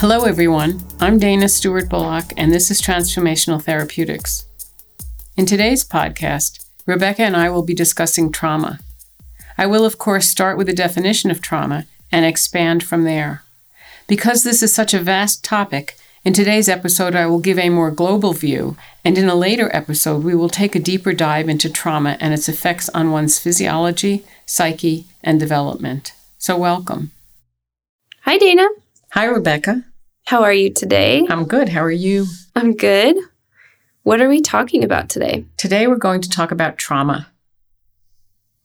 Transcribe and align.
Hello, 0.00 0.26
everyone. 0.26 0.80
I'm 1.00 1.18
Dana 1.18 1.48
Stewart 1.48 1.88
Bullock, 1.88 2.26
and 2.36 2.52
this 2.52 2.70
is 2.70 2.80
Transformational 2.80 3.60
Therapeutics. 3.60 4.46
In 5.36 5.44
today's 5.44 5.82
podcast, 5.82 6.64
Rebecca 6.86 7.22
and 7.24 7.36
I 7.36 7.50
will 7.50 7.64
be 7.64 7.74
discussing 7.74 8.30
trauma. 8.30 8.78
I 9.58 9.66
will, 9.66 9.84
of 9.84 9.98
course, 9.98 10.28
start 10.28 10.56
with 10.56 10.68
a 10.68 10.72
definition 10.72 11.32
of 11.32 11.42
trauma 11.42 11.84
and 12.12 12.24
expand 12.24 12.84
from 12.84 13.02
there. 13.02 13.42
Because 14.06 14.44
this 14.44 14.62
is 14.62 14.72
such 14.72 14.94
a 14.94 15.00
vast 15.00 15.42
topic, 15.42 15.96
in 16.22 16.32
today's 16.32 16.68
episode 16.68 17.16
I 17.16 17.26
will 17.26 17.40
give 17.40 17.58
a 17.58 17.68
more 17.68 17.90
global 17.90 18.34
view, 18.34 18.76
and 19.04 19.18
in 19.18 19.28
a 19.28 19.34
later 19.34 19.68
episode 19.74 20.22
we 20.22 20.36
will 20.36 20.48
take 20.48 20.76
a 20.76 20.78
deeper 20.78 21.12
dive 21.12 21.48
into 21.48 21.68
trauma 21.68 22.16
and 22.20 22.32
its 22.32 22.48
effects 22.48 22.88
on 22.90 23.10
one's 23.10 23.40
physiology, 23.40 24.24
psyche, 24.46 25.06
and 25.24 25.40
development. 25.40 26.12
So, 26.38 26.56
welcome. 26.56 27.10
Hi, 28.20 28.38
Dana. 28.38 28.68
Hi, 29.12 29.24
Rebecca. 29.24 29.84
How 30.26 30.42
are 30.42 30.52
you 30.52 30.70
today? 30.70 31.26
I'm 31.30 31.46
good. 31.46 31.70
How 31.70 31.82
are 31.82 31.90
you? 31.90 32.26
I'm 32.54 32.76
good. 32.76 33.16
What 34.02 34.20
are 34.20 34.28
we 34.28 34.42
talking 34.42 34.84
about 34.84 35.08
today? 35.08 35.46
Today 35.56 35.86
we're 35.86 35.96
going 35.96 36.20
to 36.20 36.28
talk 36.28 36.50
about 36.50 36.76
trauma. 36.76 37.28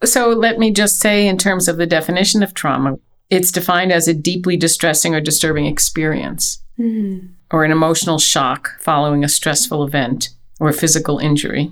So, 0.03 0.29
let 0.29 0.59
me 0.59 0.71
just 0.71 0.99
say, 0.99 1.27
in 1.27 1.37
terms 1.37 1.69
of 1.69 1.77
the 1.77 1.85
definition 1.85 2.43
of 2.43 2.53
trauma, 2.53 2.99
it's 3.29 3.53
defined 3.53 3.93
as 3.93 4.09
a 4.09 4.13
deeply 4.13 4.57
distressing 4.57 5.15
or 5.15 5.21
disturbing 5.21 5.65
experience 5.65 6.61
mm-hmm. 6.77 7.27
or 7.49 7.63
an 7.63 7.71
emotional 7.71 8.19
shock 8.19 8.71
following 8.81 9.23
a 9.23 9.29
stressful 9.29 9.81
event 9.85 10.29
or 10.59 10.73
physical 10.73 11.19
injury. 11.19 11.71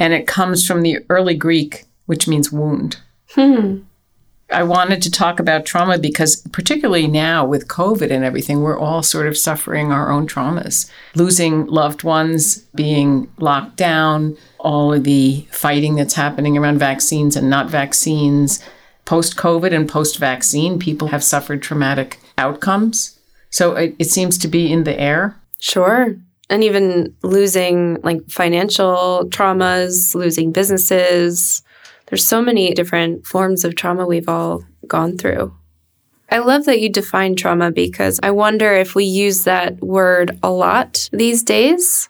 And 0.00 0.12
it 0.12 0.26
comes 0.26 0.66
from 0.66 0.82
the 0.82 0.98
early 1.08 1.36
Greek, 1.36 1.84
which 2.06 2.26
means 2.26 2.50
wound. 2.50 2.96
Hmm. 3.30 3.82
I 4.54 4.62
wanted 4.62 5.02
to 5.02 5.10
talk 5.10 5.40
about 5.40 5.66
trauma 5.66 5.98
because, 5.98 6.36
particularly 6.52 7.08
now 7.08 7.44
with 7.44 7.68
COVID 7.68 8.10
and 8.10 8.24
everything, 8.24 8.60
we're 8.60 8.78
all 8.78 9.02
sort 9.02 9.26
of 9.26 9.36
suffering 9.36 9.90
our 9.90 10.10
own 10.10 10.26
traumas. 10.26 10.88
Losing 11.14 11.66
loved 11.66 12.04
ones, 12.04 12.58
being 12.74 13.28
locked 13.38 13.76
down, 13.76 14.36
all 14.58 14.92
of 14.92 15.04
the 15.04 15.46
fighting 15.50 15.96
that's 15.96 16.14
happening 16.14 16.56
around 16.56 16.78
vaccines 16.78 17.36
and 17.36 17.50
not 17.50 17.68
vaccines. 17.68 18.62
Post 19.04 19.36
COVID 19.36 19.74
and 19.74 19.88
post 19.88 20.18
vaccine, 20.18 20.78
people 20.78 21.08
have 21.08 21.24
suffered 21.24 21.60
traumatic 21.60 22.20
outcomes. 22.38 23.18
So 23.50 23.74
it, 23.74 23.96
it 23.98 24.10
seems 24.10 24.38
to 24.38 24.48
be 24.48 24.72
in 24.72 24.84
the 24.84 24.98
air. 24.98 25.36
Sure 25.58 26.16
and 26.50 26.62
even 26.62 27.14
losing 27.22 27.98
like 28.02 28.20
financial 28.28 29.24
traumas, 29.30 30.14
losing 30.14 30.52
businesses, 30.52 31.62
there's 32.06 32.26
so 32.26 32.42
many 32.42 32.72
different 32.74 33.26
forms 33.26 33.64
of 33.64 33.74
trauma 33.74 34.06
we've 34.06 34.28
all 34.28 34.64
gone 34.86 35.16
through. 35.16 35.54
I 36.30 36.38
love 36.38 36.64
that 36.64 36.80
you 36.80 36.88
define 36.88 37.36
trauma 37.36 37.70
because 37.70 38.18
I 38.22 38.30
wonder 38.30 38.72
if 38.72 38.94
we 38.94 39.04
use 39.04 39.44
that 39.44 39.80
word 39.80 40.38
a 40.42 40.50
lot 40.50 41.08
these 41.12 41.42
days. 41.42 42.08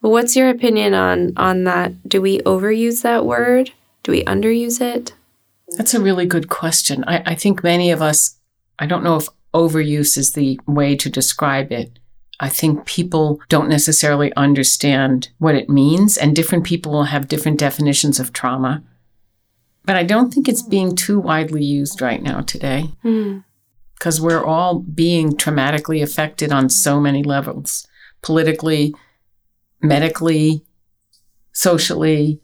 What's 0.00 0.36
your 0.36 0.50
opinion 0.50 0.94
on 0.94 1.32
on 1.36 1.64
that? 1.64 2.08
Do 2.08 2.20
we 2.20 2.40
overuse 2.40 3.02
that 3.02 3.24
word? 3.24 3.70
Do 4.02 4.12
we 4.12 4.24
underuse 4.24 4.80
it? 4.80 5.14
That's 5.76 5.94
a 5.94 6.00
really 6.00 6.26
good 6.26 6.48
question. 6.48 7.04
I, 7.06 7.22
I 7.24 7.34
think 7.34 7.62
many 7.62 7.90
of 7.90 8.02
us, 8.02 8.36
I 8.78 8.86
don't 8.86 9.04
know 9.04 9.16
if 9.16 9.28
overuse 9.54 10.18
is 10.18 10.32
the 10.32 10.60
way 10.66 10.96
to 10.96 11.08
describe 11.08 11.70
it. 11.72 11.98
I 12.40 12.48
think 12.48 12.84
people 12.84 13.40
don't 13.48 13.68
necessarily 13.68 14.34
understand 14.34 15.28
what 15.38 15.54
it 15.54 15.70
means, 15.70 16.16
and 16.16 16.34
different 16.34 16.64
people 16.64 16.90
will 16.90 17.04
have 17.04 17.28
different 17.28 17.60
definitions 17.60 18.18
of 18.18 18.32
trauma. 18.32 18.82
But 19.84 19.96
I 19.96 20.04
don't 20.04 20.32
think 20.32 20.48
it's 20.48 20.62
being 20.62 20.94
too 20.94 21.18
widely 21.18 21.64
used 21.64 22.00
right 22.00 22.22
now 22.22 22.40
today 22.42 22.84
because 23.02 24.20
mm. 24.20 24.22
we're 24.22 24.44
all 24.44 24.78
being 24.78 25.32
traumatically 25.32 26.02
affected 26.02 26.52
on 26.52 26.68
so 26.68 27.00
many 27.00 27.22
levels 27.22 27.86
politically, 28.22 28.94
medically, 29.80 30.64
socially, 31.52 32.40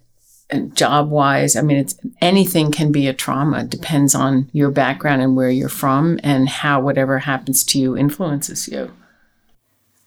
and 0.50 0.74
job 0.74 1.10
wise. 1.10 1.56
I 1.56 1.62
mean, 1.62 1.76
it's 1.76 1.98
anything 2.20 2.72
can 2.72 2.90
be 2.90 3.06
a 3.06 3.14
trauma. 3.14 3.60
It 3.60 3.70
depends 3.70 4.14
on 4.14 4.50
your 4.52 4.70
background 4.70 5.22
and 5.22 5.36
where 5.36 5.50
you're 5.50 5.68
from 5.68 6.18
and 6.22 6.48
how 6.48 6.80
whatever 6.80 7.20
happens 7.20 7.64
to 7.64 7.78
you 7.78 7.96
influences 7.96 8.68
you. 8.68 8.90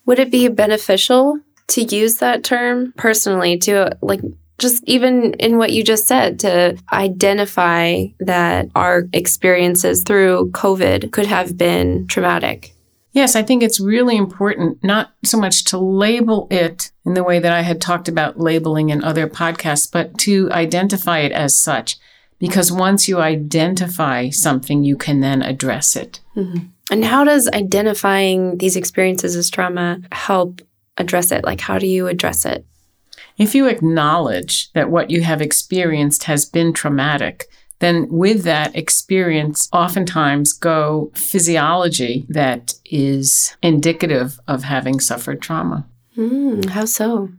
Would 0.05 0.19
it 0.19 0.31
be 0.31 0.47
beneficial 0.47 1.39
to 1.67 1.83
use 1.83 2.17
that 2.17 2.43
term 2.43 2.93
personally 2.97 3.57
to 3.59 3.95
like 4.01 4.21
just 4.61 4.83
even 4.85 5.33
in 5.33 5.57
what 5.57 5.73
you 5.73 5.83
just 5.83 6.07
said, 6.07 6.39
to 6.41 6.77
identify 6.93 8.05
that 8.19 8.69
our 8.75 9.09
experiences 9.11 10.03
through 10.03 10.51
COVID 10.51 11.11
could 11.11 11.25
have 11.25 11.57
been 11.57 12.07
traumatic. 12.07 12.73
Yes, 13.11 13.35
I 13.35 13.43
think 13.43 13.61
it's 13.61 13.81
really 13.81 14.15
important 14.15 14.81
not 14.83 15.11
so 15.25 15.37
much 15.37 15.65
to 15.65 15.77
label 15.77 16.47
it 16.49 16.91
in 17.05 17.13
the 17.13 17.23
way 17.23 17.39
that 17.39 17.51
I 17.51 17.61
had 17.61 17.81
talked 17.81 18.07
about 18.07 18.39
labeling 18.39 18.89
in 18.89 19.03
other 19.03 19.27
podcasts, 19.27 19.91
but 19.91 20.17
to 20.19 20.49
identify 20.51 21.19
it 21.19 21.33
as 21.33 21.59
such. 21.59 21.97
Because 22.39 22.71
once 22.71 23.07
you 23.07 23.19
identify 23.19 24.29
something, 24.29 24.83
you 24.83 24.95
can 24.95 25.19
then 25.19 25.41
address 25.41 25.95
it. 25.95 26.21
Mm-hmm. 26.35 26.67
And 26.89 27.05
how 27.05 27.23
does 27.23 27.47
identifying 27.49 28.57
these 28.57 28.75
experiences 28.75 29.35
as 29.35 29.49
trauma 29.49 29.99
help 30.11 30.61
address 30.97 31.31
it? 31.31 31.43
Like, 31.43 31.61
how 31.61 31.77
do 31.77 31.87
you 31.87 32.07
address 32.07 32.45
it? 32.45 32.65
If 33.37 33.55
you 33.55 33.67
acknowledge 33.67 34.71
that 34.73 34.89
what 34.89 35.09
you 35.09 35.23
have 35.23 35.41
experienced 35.41 36.25
has 36.25 36.45
been 36.45 36.73
traumatic, 36.73 37.47
then 37.79 38.07
with 38.09 38.43
that 38.43 38.75
experience, 38.75 39.67
oftentimes 39.73 40.53
go 40.53 41.11
physiology 41.15 42.25
that 42.29 42.75
is 42.85 43.55
indicative 43.63 44.39
of 44.47 44.63
having 44.63 44.99
suffered 44.99 45.41
trauma. 45.41 45.87
Mm, 46.15 46.69
how 46.69 46.85
so? 46.85 47.29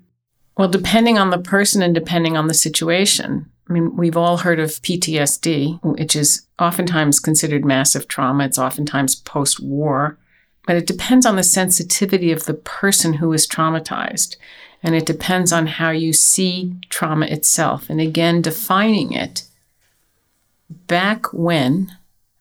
Well, 0.58 0.69
depending 0.69 1.16
on 1.16 1.31
the 1.31 1.38
person 1.38 1.81
and 1.81 1.94
depending 1.94 2.36
on 2.36 2.48
the 2.48 2.54
situation. 2.54 3.47
I 3.70 3.72
mean, 3.72 3.97
we've 3.97 4.16
all 4.16 4.38
heard 4.38 4.58
of 4.58 4.82
PTSD, 4.82 5.82
which 5.82 6.16
is 6.16 6.47
oftentimes 6.58 7.20
considered 7.20 7.64
massive 7.64 8.08
trauma. 8.08 8.44
It's 8.44 8.58
oftentimes 8.58 9.14
post 9.14 9.60
war, 9.60 10.19
but 10.66 10.76
it 10.76 10.86
depends 10.86 11.25
on 11.25 11.36
the 11.36 11.42
sensitivity 11.42 12.32
of 12.32 12.44
the 12.44 12.54
person 12.54 13.14
who 13.14 13.32
is 13.32 13.47
traumatized. 13.47 14.36
And 14.82 14.94
it 14.94 15.06
depends 15.06 15.53
on 15.53 15.66
how 15.66 15.91
you 15.91 16.12
see 16.12 16.75
trauma 16.88 17.26
itself. 17.26 17.88
And 17.88 18.00
again, 18.00 18.43
defining 18.43 19.12
it. 19.12 19.44
Back 20.87 21.32
when 21.32 21.97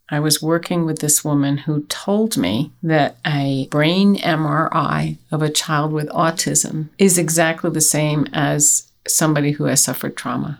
I 0.09 0.19
was 0.19 0.41
working 0.41 0.85
with 0.85 0.99
this 0.99 1.23
woman 1.23 1.59
who 1.59 1.83
told 1.83 2.35
me 2.35 2.71
that 2.83 3.17
a 3.25 3.67
brain 3.67 4.17
MRI 4.17 5.17
of 5.31 5.41
a 5.41 5.49
child 5.49 5.93
with 5.93 6.09
autism 6.09 6.89
is 6.97 7.17
exactly 7.17 7.69
the 7.69 7.79
same 7.79 8.27
as 8.33 8.91
somebody 9.07 9.51
who 9.51 9.65
has 9.65 9.83
suffered 9.83 10.17
trauma. 10.17 10.59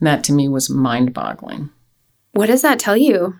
And 0.00 0.06
that 0.06 0.24
to 0.24 0.32
me 0.32 0.48
was 0.48 0.68
mind 0.68 1.14
boggling. 1.14 1.70
What 2.32 2.46
does 2.46 2.62
that 2.62 2.78
tell 2.78 2.96
you? 2.96 3.36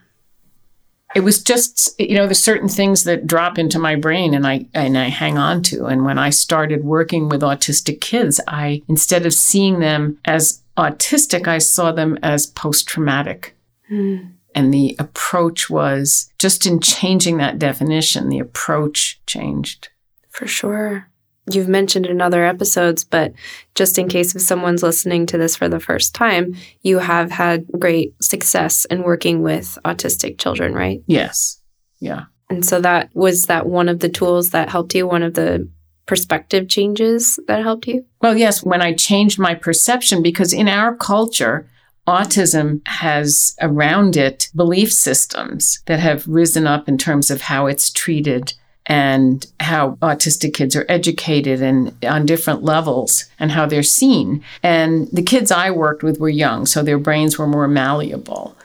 It 1.14 1.20
was 1.20 1.42
just 1.42 1.98
you 2.00 2.14
know 2.14 2.26
there's 2.26 2.42
certain 2.42 2.68
things 2.68 3.04
that 3.04 3.26
drop 3.26 3.58
into 3.58 3.78
my 3.78 3.96
brain 3.96 4.34
and 4.34 4.46
I 4.46 4.66
and 4.74 4.96
I 4.96 5.08
hang 5.08 5.38
on 5.38 5.62
to. 5.64 5.86
And 5.86 6.04
when 6.04 6.18
I 6.18 6.30
started 6.30 6.84
working 6.84 7.28
with 7.28 7.42
autistic 7.42 8.00
kids 8.00 8.40
I 8.46 8.82
instead 8.88 9.26
of 9.26 9.34
seeing 9.34 9.80
them 9.80 10.18
as 10.24 10.62
autistic 10.76 11.46
I 11.46 11.58
saw 11.58 11.92
them 11.92 12.18
as 12.22 12.46
post 12.46 12.86
traumatic 12.86 13.56
mm. 13.90 14.30
and 14.54 14.72
the 14.72 14.96
approach 14.98 15.68
was 15.68 16.32
just 16.38 16.64
in 16.64 16.80
changing 16.80 17.38
that 17.38 17.58
definition 17.58 18.28
the 18.28 18.38
approach 18.38 19.20
changed. 19.26 19.88
For 20.30 20.46
sure 20.46 21.09
you've 21.54 21.68
mentioned 21.68 22.06
in 22.06 22.20
other 22.20 22.44
episodes, 22.44 23.04
but 23.04 23.32
just 23.74 23.98
in 23.98 24.08
case 24.08 24.34
if 24.34 24.42
someone's 24.42 24.82
listening 24.82 25.26
to 25.26 25.38
this 25.38 25.56
for 25.56 25.68
the 25.68 25.80
first 25.80 26.14
time, 26.14 26.54
you 26.82 26.98
have 26.98 27.30
had 27.30 27.66
great 27.78 28.14
success 28.22 28.84
in 28.86 29.02
working 29.02 29.42
with 29.42 29.78
autistic 29.84 30.38
children, 30.38 30.74
right? 30.74 31.02
Yes. 31.06 31.60
Yeah. 32.00 32.24
And 32.48 32.64
so 32.64 32.80
that 32.80 33.10
was 33.14 33.44
that 33.44 33.66
one 33.66 33.88
of 33.88 34.00
the 34.00 34.08
tools 34.08 34.50
that 34.50 34.68
helped 34.68 34.94
you, 34.94 35.06
one 35.06 35.22
of 35.22 35.34
the 35.34 35.68
perspective 36.06 36.68
changes 36.68 37.38
that 37.46 37.62
helped 37.62 37.86
you? 37.86 38.04
Well, 38.20 38.36
yes, 38.36 38.64
when 38.64 38.82
I 38.82 38.92
changed 38.94 39.38
my 39.38 39.54
perception, 39.54 40.22
because 40.22 40.52
in 40.52 40.68
our 40.68 40.96
culture, 40.96 41.68
autism 42.08 42.80
has 42.88 43.54
around 43.60 44.16
it 44.16 44.48
belief 44.54 44.92
systems 44.92 45.80
that 45.86 46.00
have 46.00 46.26
risen 46.26 46.66
up 46.66 46.88
in 46.88 46.98
terms 46.98 47.30
of 47.30 47.42
how 47.42 47.66
it's 47.66 47.92
treated 47.92 48.54
and 48.86 49.46
how 49.60 49.92
autistic 50.02 50.54
kids 50.54 50.74
are 50.74 50.86
educated 50.88 51.62
and 51.62 51.94
on 52.04 52.26
different 52.26 52.62
levels 52.62 53.26
and 53.38 53.52
how 53.52 53.66
they're 53.66 53.82
seen. 53.82 54.42
And 54.62 55.08
the 55.12 55.22
kids 55.22 55.52
I 55.52 55.70
worked 55.70 56.02
with 56.02 56.18
were 56.18 56.28
young, 56.28 56.66
so 56.66 56.82
their 56.82 56.98
brains 56.98 57.38
were 57.38 57.46
more 57.46 57.68
malleable. 57.68 58.56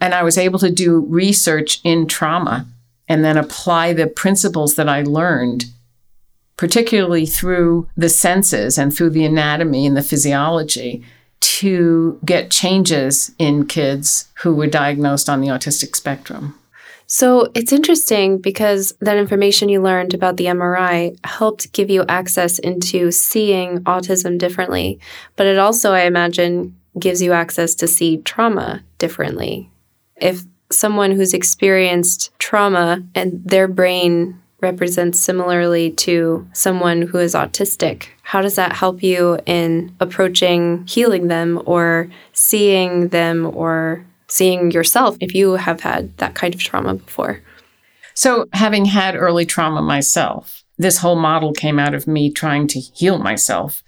And 0.00 0.14
I 0.14 0.22
was 0.22 0.38
able 0.38 0.58
to 0.60 0.70
do 0.70 1.00
research 1.00 1.80
in 1.84 2.06
trauma 2.06 2.66
and 3.08 3.24
then 3.24 3.36
apply 3.36 3.92
the 3.92 4.06
principles 4.06 4.74
that 4.76 4.88
I 4.88 5.02
learned, 5.02 5.66
particularly 6.56 7.26
through 7.26 7.88
the 7.96 8.08
senses 8.08 8.78
and 8.78 8.94
through 8.94 9.10
the 9.10 9.24
anatomy 9.24 9.86
and 9.86 9.96
the 9.96 10.02
physiology, 10.02 11.02
to 11.40 12.20
get 12.24 12.50
changes 12.50 13.32
in 13.38 13.66
kids 13.66 14.28
who 14.42 14.54
were 14.54 14.66
diagnosed 14.66 15.28
on 15.28 15.40
the 15.40 15.48
autistic 15.48 15.96
spectrum. 15.96 16.54
So 17.12 17.50
it's 17.56 17.72
interesting 17.72 18.38
because 18.38 18.94
that 19.00 19.16
information 19.16 19.68
you 19.68 19.82
learned 19.82 20.14
about 20.14 20.36
the 20.36 20.44
MRI 20.44 21.18
helped 21.24 21.72
give 21.72 21.90
you 21.90 22.04
access 22.08 22.60
into 22.60 23.10
seeing 23.10 23.80
autism 23.80 24.38
differently. 24.38 25.00
But 25.34 25.48
it 25.48 25.58
also, 25.58 25.90
I 25.90 26.02
imagine, 26.02 26.76
gives 27.00 27.20
you 27.20 27.32
access 27.32 27.74
to 27.74 27.88
see 27.88 28.18
trauma 28.18 28.84
differently. 28.98 29.68
If 30.14 30.44
someone 30.70 31.10
who's 31.10 31.34
experienced 31.34 32.30
trauma 32.38 33.02
and 33.16 33.42
their 33.44 33.66
brain 33.66 34.40
represents 34.60 35.18
similarly 35.18 35.90
to 35.90 36.46
someone 36.52 37.02
who 37.02 37.18
is 37.18 37.34
autistic, 37.34 38.04
how 38.22 38.40
does 38.40 38.54
that 38.54 38.76
help 38.76 39.02
you 39.02 39.40
in 39.46 39.96
approaching 39.98 40.86
healing 40.86 41.26
them 41.26 41.60
or 41.66 42.08
seeing 42.32 43.08
them 43.08 43.50
or 43.52 44.06
seeing 44.30 44.70
yourself 44.70 45.16
if 45.20 45.34
you 45.34 45.52
have 45.52 45.80
had 45.80 46.16
that 46.18 46.34
kind 46.34 46.54
of 46.54 46.60
trauma 46.60 46.94
before? 46.94 47.42
So, 48.14 48.48
having 48.52 48.86
had 48.86 49.14
early 49.16 49.46
trauma 49.46 49.82
myself, 49.82 50.64
this 50.78 50.98
whole 50.98 51.16
model 51.16 51.52
came 51.52 51.78
out 51.78 51.94
of 51.94 52.06
me 52.06 52.30
trying 52.30 52.66
to 52.68 52.80
heal 52.80 53.18
myself. 53.18 53.82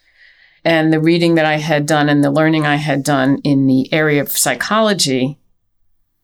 And 0.64 0.92
the 0.92 1.00
reading 1.00 1.34
that 1.34 1.44
I 1.46 1.56
had 1.56 1.86
done 1.86 2.08
and 2.08 2.22
the 2.22 2.30
learning 2.30 2.66
I 2.66 2.76
had 2.76 3.02
done 3.02 3.38
in 3.42 3.66
the 3.66 3.92
area 3.92 4.20
of 4.20 4.30
psychology 4.30 5.38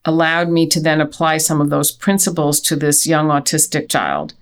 allowed 0.04 0.48
me 0.48 0.66
to 0.68 0.80
then 0.80 1.00
apply 1.00 1.38
some 1.38 1.60
of 1.60 1.70
those 1.70 1.90
principles 1.90 2.60
to 2.60 2.76
this 2.76 3.06
young 3.06 3.28
autistic 3.28 3.88
child. 3.88 4.34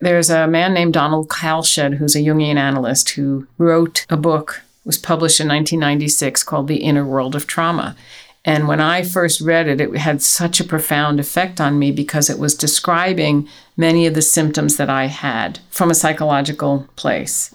There's 0.00 0.30
a 0.30 0.46
man 0.46 0.72
named 0.72 0.94
Donald 0.94 1.28
Kalsched, 1.28 1.94
who's 1.94 2.16
a 2.16 2.20
Jungian 2.20 2.56
analyst, 2.56 3.10
who 3.10 3.46
wrote 3.58 4.06
a 4.08 4.16
book, 4.16 4.62
was 4.84 4.96
published 4.96 5.40
in 5.40 5.48
1996 5.48 6.42
called 6.42 6.68
The 6.68 6.76
Inner 6.76 7.04
World 7.04 7.34
of 7.34 7.46
Trauma. 7.46 7.96
And 8.44 8.66
when 8.68 8.80
I 8.80 9.02
first 9.02 9.40
read 9.40 9.68
it, 9.68 9.80
it 9.80 9.96
had 9.96 10.22
such 10.22 10.60
a 10.60 10.64
profound 10.64 11.20
effect 11.20 11.60
on 11.60 11.78
me 11.78 11.92
because 11.92 12.30
it 12.30 12.38
was 12.38 12.54
describing 12.54 13.48
many 13.76 14.06
of 14.06 14.14
the 14.14 14.22
symptoms 14.22 14.76
that 14.76 14.88
I 14.88 15.06
had 15.06 15.58
from 15.70 15.90
a 15.90 15.94
psychological 15.94 16.88
place. 16.96 17.54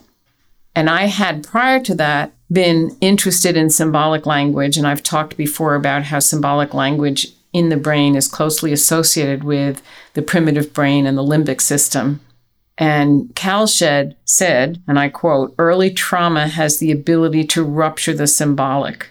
And 0.75 0.89
I 0.89 1.05
had 1.05 1.47
prior 1.47 1.79
to 1.81 1.95
that 1.95 2.33
been 2.51 2.95
interested 3.01 3.57
in 3.57 3.69
symbolic 3.69 4.25
language. 4.25 4.77
And 4.77 4.85
I've 4.85 5.01
talked 5.01 5.37
before 5.37 5.73
about 5.73 6.03
how 6.03 6.19
symbolic 6.19 6.73
language 6.73 7.27
in 7.53 7.69
the 7.69 7.77
brain 7.77 8.15
is 8.15 8.27
closely 8.27 8.71
associated 8.71 9.43
with 9.43 9.81
the 10.13 10.21
primitive 10.21 10.73
brain 10.73 11.07
and 11.07 11.17
the 11.17 11.23
limbic 11.23 11.61
system. 11.61 12.19
And 12.77 13.33
Kalsched 13.35 14.15
said, 14.25 14.83
and 14.87 14.99
I 14.99 15.07
quote, 15.07 15.55
early 15.57 15.89
trauma 15.89 16.49
has 16.49 16.77
the 16.77 16.91
ability 16.91 17.45
to 17.45 17.63
rupture 17.63 18.13
the 18.13 18.27
symbolic. 18.27 19.09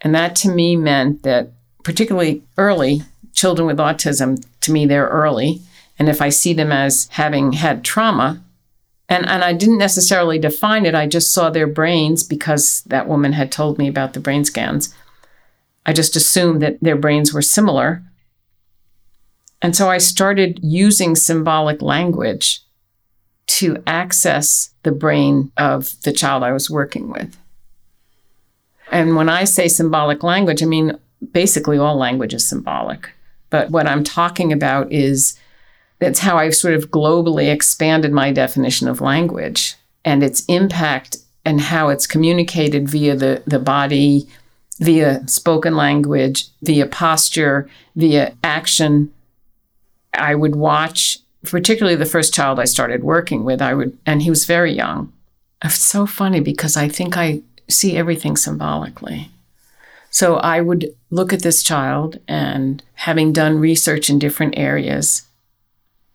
And 0.00 0.14
that 0.14 0.36
to 0.36 0.48
me 0.48 0.76
meant 0.76 1.22
that, 1.22 1.50
particularly 1.82 2.42
early, 2.56 3.02
children 3.32 3.66
with 3.66 3.78
autism, 3.78 4.44
to 4.60 4.72
me, 4.72 4.86
they're 4.86 5.08
early. 5.08 5.62
And 5.98 6.08
if 6.08 6.22
I 6.22 6.28
see 6.28 6.52
them 6.52 6.70
as 6.70 7.08
having 7.12 7.52
had 7.52 7.84
trauma, 7.84 8.42
and, 9.08 9.26
and 9.26 9.42
I 9.42 9.52
didn't 9.52 9.78
necessarily 9.78 10.38
define 10.38 10.84
it, 10.84 10.94
I 10.94 11.06
just 11.06 11.32
saw 11.32 11.50
their 11.50 11.66
brains 11.66 12.22
because 12.22 12.82
that 12.82 13.08
woman 13.08 13.32
had 13.32 13.50
told 13.50 13.78
me 13.78 13.88
about 13.88 14.12
the 14.12 14.20
brain 14.20 14.44
scans. 14.44 14.94
I 15.86 15.92
just 15.92 16.14
assumed 16.14 16.60
that 16.62 16.78
their 16.82 16.96
brains 16.96 17.32
were 17.32 17.42
similar. 17.42 18.02
And 19.62 19.74
so 19.74 19.88
I 19.88 19.98
started 19.98 20.60
using 20.62 21.16
symbolic 21.16 21.80
language 21.80 22.60
to 23.46 23.82
access 23.86 24.70
the 24.82 24.92
brain 24.92 25.50
of 25.56 26.00
the 26.02 26.12
child 26.12 26.42
I 26.42 26.52
was 26.52 26.70
working 26.70 27.10
with. 27.10 27.36
And 28.90 29.16
when 29.16 29.28
I 29.28 29.44
say 29.44 29.68
symbolic 29.68 30.22
language, 30.22 30.62
I 30.62 30.66
mean 30.66 30.98
basically 31.32 31.78
all 31.78 31.96
language 31.96 32.34
is 32.34 32.46
symbolic. 32.46 33.10
But 33.50 33.70
what 33.70 33.86
I'm 33.86 34.04
talking 34.04 34.52
about 34.52 34.92
is 34.92 35.38
that's 35.98 36.20
how 36.20 36.36
I've 36.36 36.54
sort 36.54 36.74
of 36.74 36.90
globally 36.90 37.52
expanded 37.52 38.12
my 38.12 38.32
definition 38.32 38.88
of 38.88 39.00
language 39.00 39.74
and 40.04 40.22
its 40.22 40.44
impact 40.46 41.18
and 41.44 41.60
how 41.60 41.88
it's 41.88 42.06
communicated 42.06 42.88
via 42.88 43.16
the, 43.16 43.42
the 43.46 43.58
body, 43.58 44.28
via 44.80 45.26
spoken 45.26 45.76
language, 45.76 46.48
via 46.62 46.86
posture, 46.86 47.68
via 47.96 48.34
action. 48.44 49.12
I 50.14 50.34
would 50.34 50.56
watch, 50.56 51.18
particularly 51.44 51.96
the 51.96 52.04
first 52.04 52.34
child 52.34 52.60
I 52.60 52.64
started 52.64 53.02
working 53.02 53.44
with, 53.44 53.60
I 53.60 53.74
would, 53.74 53.96
and 54.06 54.22
he 54.22 54.30
was 54.30 54.44
very 54.44 54.72
young. 54.72 55.12
It's 55.64 55.78
so 55.78 56.06
funny 56.06 56.40
because 56.40 56.76
I 56.76 56.88
think 56.88 57.16
I 57.16 57.42
see 57.68 57.96
everything 57.96 58.36
symbolically. 58.36 59.30
So 60.10 60.36
I 60.36 60.60
would 60.60 60.94
look 61.10 61.32
at 61.32 61.42
this 61.42 61.62
child 61.62 62.18
and 62.26 62.82
having 62.94 63.32
done 63.32 63.58
research 63.58 64.08
in 64.08 64.18
different 64.18 64.56
areas, 64.56 65.22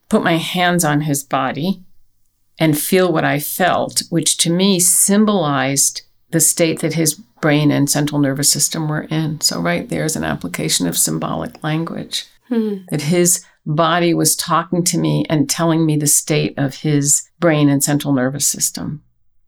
put 0.09 0.23
my 0.23 0.37
hands 0.37 0.83
on 0.83 1.01
his 1.01 1.23
body 1.23 1.83
and 2.59 2.77
feel 2.77 3.11
what 3.11 3.23
I 3.23 3.39
felt, 3.39 4.03
which 4.09 4.37
to 4.37 4.49
me 4.49 4.79
symbolized 4.79 6.01
the 6.31 6.39
state 6.39 6.79
that 6.79 6.93
his 6.93 7.13
brain 7.13 7.71
and 7.71 7.89
central 7.89 8.19
nervous 8.19 8.49
system 8.49 8.87
were 8.87 9.03
in. 9.03 9.41
So, 9.41 9.59
right 9.59 9.87
there's 9.87 10.15
an 10.15 10.23
application 10.23 10.87
of 10.87 10.97
symbolic 10.97 11.63
language. 11.63 12.25
Hmm. 12.49 12.77
That 12.89 13.01
his 13.03 13.45
body 13.65 14.13
was 14.13 14.35
talking 14.35 14.83
to 14.85 14.97
me 14.97 15.25
and 15.29 15.49
telling 15.49 15.85
me 15.85 15.95
the 15.95 16.07
state 16.07 16.53
of 16.57 16.75
his 16.75 17.29
brain 17.39 17.69
and 17.69 17.83
central 17.83 18.13
nervous 18.13 18.45
system. 18.45 19.03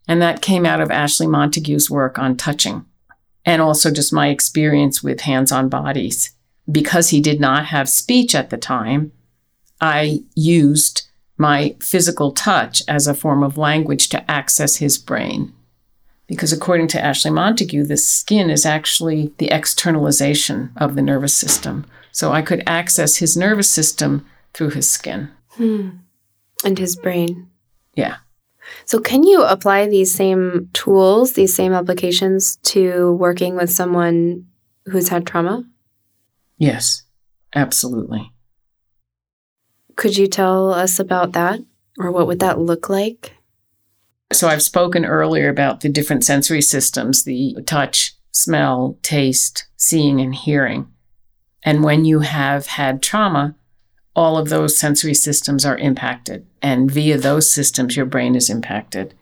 And 0.07 0.21
that 0.21 0.41
came 0.41 0.65
out 0.65 0.81
of 0.81 0.91
Ashley 0.91 1.27
Montagu's 1.27 1.89
work 1.89 2.19
on 2.19 2.37
touching 2.37 2.85
and 3.45 3.61
also 3.61 3.91
just 3.91 4.11
my 4.11 4.29
experience 4.29 5.03
with 5.03 5.21
hands 5.21 5.51
on 5.51 5.69
bodies. 5.69 6.31
Because 6.69 7.09
he 7.09 7.21
did 7.21 7.39
not 7.39 7.65
have 7.67 7.87
speech 7.87 8.33
at 8.33 8.49
the 8.49 8.57
time, 8.57 9.11
I 9.79 10.23
used 10.35 11.03
my 11.37 11.75
physical 11.79 12.31
touch 12.31 12.81
as 12.87 13.07
a 13.07 13.13
form 13.13 13.43
of 13.43 13.57
language 13.57 14.09
to 14.09 14.31
access 14.31 14.77
his 14.77 14.97
brain. 14.97 15.53
Because 16.27 16.51
according 16.51 16.87
to 16.89 17.03
Ashley 17.03 17.29
Montague, 17.29 17.85
the 17.85 17.97
skin 17.97 18.49
is 18.49 18.65
actually 18.65 19.31
the 19.37 19.49
externalization 19.49 20.71
of 20.77 20.95
the 20.95 21.03
nervous 21.03 21.37
system. 21.37 21.85
So 22.11 22.31
I 22.31 22.41
could 22.41 22.63
access 22.65 23.17
his 23.17 23.37
nervous 23.37 23.69
system 23.69 24.25
through 24.53 24.71
his 24.71 24.89
skin. 24.89 25.29
Hmm. 25.49 25.89
And 26.63 26.79
his 26.79 26.95
brain. 26.95 27.49
Yeah. 27.93 28.17
So, 28.85 28.99
can 28.99 29.23
you 29.23 29.43
apply 29.43 29.87
these 29.87 30.13
same 30.13 30.69
tools, 30.73 31.33
these 31.33 31.55
same 31.55 31.73
applications 31.73 32.57
to 32.57 33.13
working 33.13 33.55
with 33.55 33.71
someone 33.71 34.45
who's 34.85 35.09
had 35.09 35.25
trauma? 35.25 35.63
Yes, 36.57 37.03
absolutely. 37.53 38.31
Could 39.95 40.17
you 40.17 40.27
tell 40.27 40.73
us 40.73 40.99
about 40.99 41.33
that 41.33 41.59
or 41.97 42.11
what 42.11 42.27
would 42.27 42.39
that 42.39 42.59
look 42.59 42.89
like? 42.89 43.33
So, 44.33 44.47
I've 44.47 44.63
spoken 44.63 45.05
earlier 45.05 45.49
about 45.49 45.81
the 45.81 45.89
different 45.89 46.23
sensory 46.23 46.61
systems 46.61 47.23
the 47.23 47.55
touch, 47.65 48.15
smell, 48.31 48.97
taste, 49.01 49.67
seeing, 49.77 50.19
and 50.19 50.33
hearing. 50.33 50.87
And 51.63 51.83
when 51.83 52.05
you 52.05 52.19
have 52.19 52.67
had 52.67 53.01
trauma, 53.01 53.55
all 54.15 54.37
of 54.37 54.49
those 54.49 54.77
sensory 54.77 55.13
systems 55.13 55.65
are 55.65 55.77
impacted. 55.77 56.45
And 56.61 56.89
via 56.89 57.17
those 57.17 57.51
systems, 57.51 57.95
your 57.95 58.05
brain 58.05 58.35
is 58.35 58.49
impacted. 58.49 59.13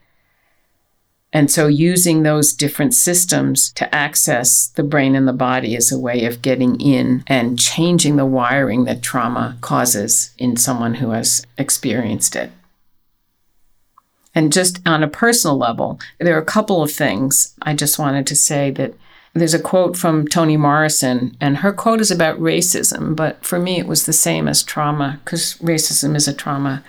And 1.35 1.49
so, 1.49 1.65
using 1.65 2.21
those 2.21 2.53
different 2.53 2.93
systems 2.93 3.71
to 3.73 3.93
access 3.93 4.67
the 4.67 4.83
brain 4.83 5.15
and 5.15 5.27
the 5.27 5.33
body 5.33 5.73
is 5.73 5.91
a 5.91 5.97
way 5.97 6.25
of 6.25 6.43
getting 6.43 6.79
in 6.79 7.23
and 7.25 7.57
changing 7.57 8.17
the 8.17 8.25
wiring 8.25 8.85
that 8.85 9.01
trauma 9.01 9.57
causes 9.59 10.31
in 10.37 10.57
someone 10.57 10.95
who 10.95 11.09
has 11.09 11.43
experienced 11.57 12.35
it. 12.35 12.51
And 14.35 14.53
just 14.53 14.79
on 14.87 15.01
a 15.01 15.07
personal 15.07 15.57
level, 15.57 15.99
there 16.19 16.35
are 16.35 16.41
a 16.41 16.45
couple 16.45 16.83
of 16.83 16.91
things 16.91 17.55
I 17.63 17.73
just 17.73 17.97
wanted 17.97 18.27
to 18.27 18.35
say 18.35 18.69
that 18.71 18.93
there's 19.33 19.53
a 19.53 19.59
quote 19.59 19.97
from 19.97 20.27
Toni 20.27 20.57
Morrison, 20.57 21.35
and 21.41 21.57
her 21.57 21.73
quote 21.73 22.01
is 22.01 22.11
about 22.11 22.39
racism, 22.39 23.15
but 23.15 23.43
for 23.43 23.57
me 23.57 23.79
it 23.79 23.87
was 23.87 24.05
the 24.05 24.13
same 24.13 24.47
as 24.47 24.61
trauma 24.61 25.19
because 25.23 25.55
racism 25.57 26.15
is 26.15 26.27
a 26.27 26.33
trauma. 26.33 26.83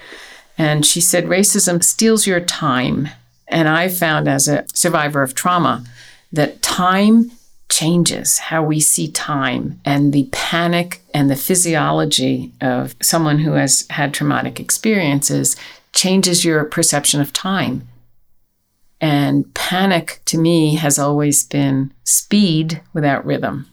And 0.58 0.84
she 0.84 1.00
said, 1.00 1.24
Racism 1.24 1.82
steals 1.82 2.26
your 2.26 2.40
time. 2.40 3.08
And 3.48 3.68
I 3.68 3.88
found 3.88 4.28
as 4.28 4.46
a 4.46 4.64
survivor 4.72 5.22
of 5.22 5.34
trauma 5.34 5.84
that 6.32 6.62
time 6.62 7.30
changes 7.70 8.38
how 8.38 8.62
we 8.62 8.78
see 8.78 9.10
time 9.10 9.80
and 9.84 10.12
the 10.12 10.28
panic 10.30 11.00
and 11.12 11.30
the 11.30 11.36
physiology 11.36 12.52
of 12.60 12.94
someone 13.02 13.38
who 13.38 13.52
has 13.52 13.86
had 13.90 14.14
traumatic 14.14 14.60
experiences 14.60 15.56
changes 15.92 16.44
your 16.44 16.64
perception 16.64 17.20
of 17.20 17.32
time. 17.32 17.86
And 19.04 19.52
panic 19.52 20.22
to 20.24 20.38
me 20.38 20.76
has 20.76 20.98
always 20.98 21.44
been 21.44 21.92
speed 22.04 22.80
without 22.94 23.26
rhythm. 23.26 23.66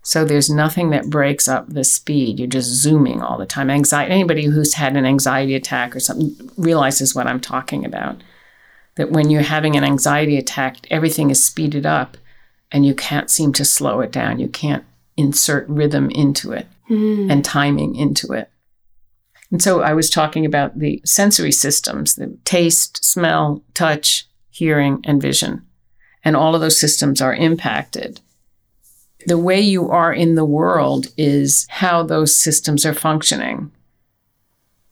So 0.00 0.24
there's 0.24 0.48
nothing 0.48 0.90
that 0.90 1.10
breaks 1.10 1.48
up 1.48 1.68
the 1.68 1.82
speed. 1.82 2.38
You're 2.38 2.46
just 2.46 2.68
zooming 2.68 3.20
all 3.20 3.36
the 3.36 3.46
time. 3.46 3.70
Anxiety, 3.70 4.12
anybody 4.12 4.44
who's 4.44 4.74
had 4.74 4.96
an 4.96 5.04
anxiety 5.04 5.56
attack 5.56 5.96
or 5.96 5.98
something 5.98 6.52
realizes 6.56 7.16
what 7.16 7.26
I'm 7.26 7.40
talking 7.40 7.84
about. 7.84 8.22
That 8.94 9.10
when 9.10 9.28
you're 9.28 9.42
having 9.42 9.74
an 9.74 9.82
anxiety 9.82 10.38
attack, 10.38 10.76
everything 10.88 11.30
is 11.30 11.44
speeded 11.44 11.84
up 11.84 12.16
and 12.70 12.86
you 12.86 12.94
can't 12.94 13.28
seem 13.28 13.52
to 13.54 13.64
slow 13.64 14.02
it 14.02 14.12
down. 14.12 14.38
You 14.38 14.46
can't 14.46 14.84
insert 15.16 15.68
rhythm 15.68 16.10
into 16.10 16.52
it 16.52 16.68
mm. 16.88 17.28
and 17.28 17.44
timing 17.44 17.96
into 17.96 18.34
it. 18.34 18.50
And 19.54 19.62
so 19.62 19.82
I 19.82 19.94
was 19.94 20.10
talking 20.10 20.44
about 20.44 20.80
the 20.80 21.00
sensory 21.04 21.52
systems, 21.52 22.16
the 22.16 22.36
taste, 22.44 23.04
smell, 23.04 23.62
touch, 23.72 24.26
hearing, 24.50 25.00
and 25.04 25.22
vision. 25.22 25.64
And 26.24 26.34
all 26.34 26.56
of 26.56 26.60
those 26.60 26.76
systems 26.76 27.22
are 27.22 27.32
impacted. 27.32 28.20
The 29.26 29.38
way 29.38 29.60
you 29.60 29.88
are 29.90 30.12
in 30.12 30.34
the 30.34 30.44
world 30.44 31.06
is 31.16 31.68
how 31.70 32.02
those 32.02 32.34
systems 32.34 32.84
are 32.84 32.92
functioning. 32.92 33.70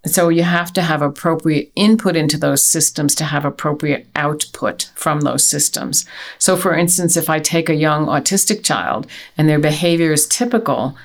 So 0.07 0.29
you 0.29 0.45
have 0.45 0.73
to 0.75 0.83
have 0.83 1.03
appropriate 1.03 1.73
input 1.75 2.15
into 2.15 2.39
those 2.39 2.65
systems 2.65 3.17
to 3.17 3.25
have 3.25 3.45
appropriate 3.45 4.07
output 4.15 4.93
from 4.95 5.23
those 5.23 5.45
systems. 5.45 6.05
So 6.39 6.57
for 6.57 6.77
instance, 6.77 7.17
if 7.17 7.29
I 7.29 7.41
take 7.41 7.69
a 7.69 7.75
young 7.75 8.07
autistic 8.07 8.63
child 8.63 9.09
and 9.37 9.49
their 9.49 9.59
behavior 9.59 10.13
is 10.13 10.29
typical, 10.29 10.97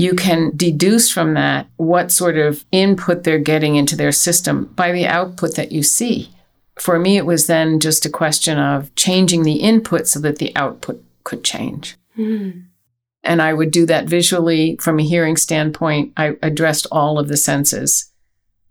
you 0.00 0.14
can 0.14 0.52
deduce 0.56 1.10
from 1.10 1.34
that 1.34 1.66
what 1.76 2.10
sort 2.10 2.38
of 2.38 2.64
input 2.72 3.24
they're 3.24 3.38
getting 3.38 3.76
into 3.76 3.96
their 3.96 4.12
system 4.12 4.66
by 4.76 4.92
the 4.92 5.06
output 5.06 5.56
that 5.56 5.72
you 5.72 5.82
see. 5.82 6.30
For 6.78 6.98
me, 6.98 7.16
it 7.16 7.26
was 7.26 7.46
then 7.46 7.80
just 7.80 8.06
a 8.06 8.10
question 8.10 8.58
of 8.58 8.94
changing 8.94 9.42
the 9.42 9.56
input 9.56 10.06
so 10.06 10.18
that 10.20 10.38
the 10.38 10.54
output 10.56 11.02
could 11.24 11.44
change. 11.44 11.96
Mm. 12.16 12.64
And 13.22 13.42
I 13.42 13.52
would 13.52 13.70
do 13.70 13.84
that 13.86 14.06
visually 14.06 14.76
from 14.80 14.98
a 14.98 15.04
hearing 15.04 15.36
standpoint. 15.36 16.14
I 16.16 16.36
addressed 16.42 16.86
all 16.90 17.18
of 17.18 17.28
the 17.28 17.36
senses 17.36 18.10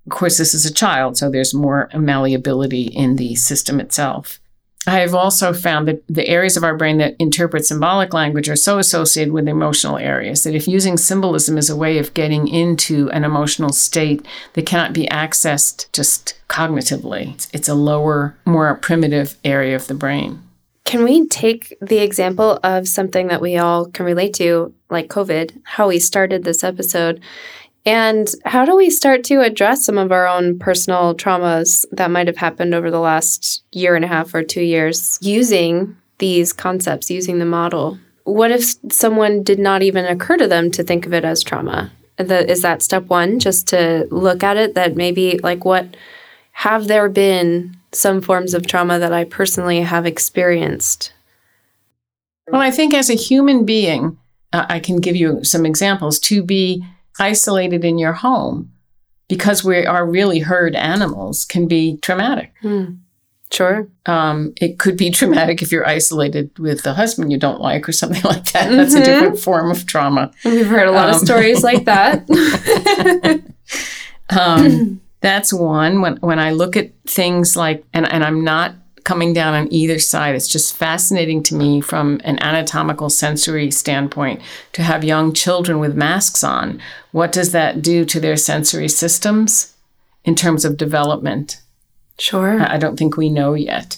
of 0.10 0.18
course, 0.18 0.40
this 0.40 0.56
is 0.56 0.66
a 0.66 0.74
child, 0.74 1.18
so 1.18 1.30
there's 1.30 1.54
more 1.54 1.88
malleability 1.94 2.84
in 2.84 3.18
the 3.18 3.36
system 3.36 3.80
itself. 3.80 4.40
I 4.88 5.00
have 5.00 5.14
also 5.14 5.54
found 5.54 5.88
that 5.88 6.04
the 6.08 6.28
areas 6.28 6.56
of 6.56 6.64
our 6.64 6.76
brain 6.76 7.00
that 7.00 7.16
interpret 7.20 7.66
symbolic 7.66 8.14
language 8.14 8.48
are 8.48 8.56
so 8.56 8.80
associated 8.80 9.34
with 9.34 9.48
emotional 9.48 9.98
areas 9.98 10.44
that 10.44 10.56
if 10.56 10.68
using 10.68 10.98
symbolism 10.98 11.58
is 11.58 11.70
a 11.70 11.76
way 11.76 11.98
of 11.98 12.14
getting 12.14 12.48
into 12.48 13.10
an 13.12 13.26
emotional 13.26 13.74
state 13.74 14.26
that 14.54 14.66
cannot 14.66 14.94
be 14.94 15.06
accessed 15.08 15.92
just 15.92 16.40
cognitively, 16.48 17.48
it's 17.54 17.68
a 17.68 17.76
lower, 17.76 18.38
more 18.46 18.74
primitive 18.76 19.38
area 19.44 19.76
of 19.76 19.88
the 19.88 19.94
brain. 19.94 20.42
Can 20.86 21.04
we 21.04 21.28
take 21.28 21.78
the 21.82 22.00
example 22.00 22.60
of 22.64 22.88
something 22.88 23.28
that 23.28 23.42
we 23.42 23.58
all 23.58 23.86
can 23.86 24.06
relate 24.06 24.34
to, 24.36 24.74
like 24.90 25.08
COVID, 25.08 25.60
how 25.64 25.90
we 25.90 26.00
started 26.00 26.44
this 26.44 26.64
episode? 26.64 27.22
And 27.90 28.30
how 28.46 28.66
do 28.66 28.76
we 28.76 28.92
start 28.92 29.24
to 29.24 29.42
address 29.42 29.84
some 29.84 29.98
of 29.98 30.12
our 30.12 30.28
own 30.28 30.60
personal 30.60 31.16
traumas 31.16 31.88
that 31.92 32.12
might 32.12 32.28
have 32.28 32.38
happened 32.38 32.76
over 32.76 32.92
the 32.92 33.00
last 33.00 33.64
year 33.72 33.96
and 33.96 34.06
a 34.06 34.08
half 34.08 34.36
or 34.36 34.44
two 34.44 34.62
years 34.62 35.18
using 35.24 35.98
these 36.20 36.54
concepts, 36.54 37.10
using 37.10 37.40
the 37.40 37.46
model? 37.46 37.98
What 38.26 38.52
if 38.52 38.76
someone 38.92 39.42
did 39.42 39.58
not 39.58 39.82
even 39.82 40.06
occur 40.06 40.38
to 40.38 40.48
them 40.48 40.70
to 40.70 40.84
think 40.84 41.08
of 41.08 41.16
it 41.16 41.26
as 41.26 41.42
trauma? 41.42 41.92
Is 42.20 42.62
that 42.62 42.84
step 42.84 43.06
one, 43.06 43.40
just 43.40 43.68
to 43.70 44.08
look 44.12 44.44
at 44.44 44.56
it 44.56 44.76
that 44.76 44.96
maybe, 44.96 45.40
like, 45.40 45.66
what 45.66 45.98
have 46.52 46.88
there 46.88 47.10
been 47.10 47.76
some 47.92 48.22
forms 48.22 48.54
of 48.54 48.68
trauma 48.68 49.00
that 49.00 49.14
I 49.14 49.24
personally 49.24 49.82
have 49.82 50.06
experienced? 50.06 51.12
Well, 52.52 52.62
I 52.62 52.70
think 52.70 52.94
as 52.94 53.10
a 53.10 53.16
human 53.16 53.66
being, 53.66 54.20
uh, 54.54 54.68
I 54.70 54.80
can 54.80 54.98
give 54.98 55.16
you 55.16 55.44
some 55.44 55.66
examples. 55.66 56.20
To 56.20 56.44
be 56.44 56.86
isolated 57.20 57.84
in 57.84 57.98
your 57.98 58.14
home 58.14 58.72
because 59.28 59.64
we 59.64 59.86
are 59.86 60.06
really 60.06 60.40
herd 60.40 60.76
animals 60.76 61.46
can 61.46 61.68
be 61.68 61.98
traumatic. 61.98 62.54
Hmm. 62.62 62.96
Sure. 63.52 63.88
Um, 64.06 64.54
it 64.62 64.78
could 64.78 64.98
be 64.98 65.10
traumatic 65.12 65.62
if 65.62 65.72
you're 65.72 65.88
isolated 65.88 66.58
with 66.60 66.86
a 66.86 66.94
husband 66.94 67.32
you 67.32 67.38
don't 67.38 67.62
like 67.62 67.88
or 67.88 67.92
something 67.92 68.22
like 68.24 68.52
that. 68.52 68.70
That's 68.70 68.94
mm-hmm. 68.94 69.02
a 69.02 69.06
different 69.06 69.40
form 69.40 69.72
of 69.72 69.86
trauma. 69.86 70.32
We've 70.46 70.68
heard 70.68 70.88
a 70.88 70.92
lot 70.92 71.10
um, 71.10 71.16
of 71.16 71.22
stories 71.22 71.64
like 71.64 71.86
that. 71.86 72.30
um, 74.30 75.02
that's 75.22 75.52
one. 75.54 76.02
When 76.02 76.18
when 76.18 76.40
I 76.40 76.52
look 76.52 76.78
at 76.78 76.92
things 77.06 77.58
like, 77.58 77.84
and, 77.94 78.10
and 78.12 78.24
I'm 78.24 78.44
not 78.44 78.76
coming 79.04 79.34
down 79.34 79.54
on 79.54 79.72
either 79.72 80.00
side. 80.00 80.36
It's 80.36 80.48
just 80.48 80.76
fascinating 80.76 81.44
to 81.44 81.56
me 81.56 81.82
from 81.82 82.22
an 82.24 82.42
anatomical 82.42 83.10
sensory 83.10 83.72
standpoint 83.72 84.42
to 84.74 84.84
have 84.84 85.04
young 85.04 85.34
children 85.34 85.80
with 85.80 85.96
masks 85.96 86.44
on. 86.44 86.82
What 87.12 87.32
does 87.32 87.52
that 87.52 87.82
do 87.82 88.06
to 88.06 88.20
their 88.20 88.38
sensory 88.38 88.90
systems 88.90 89.76
in 90.24 90.36
terms 90.36 90.66
of 90.66 90.78
development? 90.78 91.62
Sure. 92.18 92.62
I 92.62 92.78
don't 92.78 92.98
think 92.98 93.16
we 93.16 93.30
know 93.30 93.54
yet. 93.54 93.98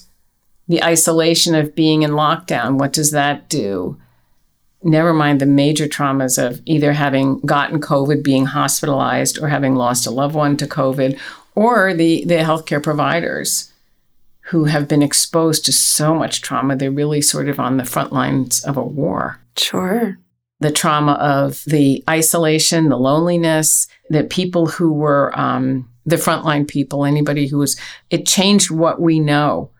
The 0.67 0.83
isolation 0.83 1.55
of 1.55 1.75
being 1.75 2.03
in 2.03 2.11
lockdown, 2.11 2.79
what 2.79 2.93
does 2.93 3.11
that 3.11 3.49
do? 3.49 3.99
Never 4.83 5.13
mind 5.13 5.41
the 5.41 5.45
major 5.45 5.87
traumas 5.87 6.43
of 6.43 6.61
either 6.65 6.93
having 6.93 7.39
gotten 7.41 7.79
COVID, 7.79 8.23
being 8.23 8.45
hospitalized, 8.45 9.39
or 9.39 9.47
having 9.47 9.75
lost 9.75 10.07
a 10.07 10.11
loved 10.11 10.33
one 10.33 10.57
to 10.57 10.65
COVID, 10.65 11.19
or 11.55 11.93
the, 11.93 12.23
the 12.25 12.35
healthcare 12.35 12.81
providers 12.81 13.70
who 14.51 14.65
have 14.65 14.85
been 14.85 15.01
exposed 15.01 15.63
to 15.63 15.71
so 15.71 16.13
much 16.13 16.41
trauma. 16.41 16.75
They're 16.75 16.91
really 16.91 17.21
sort 17.21 17.47
of 17.47 17.57
on 17.57 17.77
the 17.77 17.85
front 17.85 18.11
lines 18.11 18.61
of 18.65 18.75
a 18.75 18.83
war. 18.83 19.39
Sure. 19.55 20.19
The 20.59 20.73
trauma 20.73 21.13
of 21.13 21.63
the 21.65 22.03
isolation, 22.09 22.89
the 22.89 22.97
loneliness, 22.97 23.87
the 24.09 24.25
people 24.25 24.65
who 24.65 24.91
were 24.91 25.31
um, 25.39 25.89
the 26.05 26.17
frontline 26.17 26.67
people, 26.67 27.05
anybody 27.05 27.47
who 27.47 27.59
was, 27.59 27.79
it 28.09 28.27
changed 28.27 28.69
what 28.69 28.99
we 28.99 29.21
know. 29.21 29.71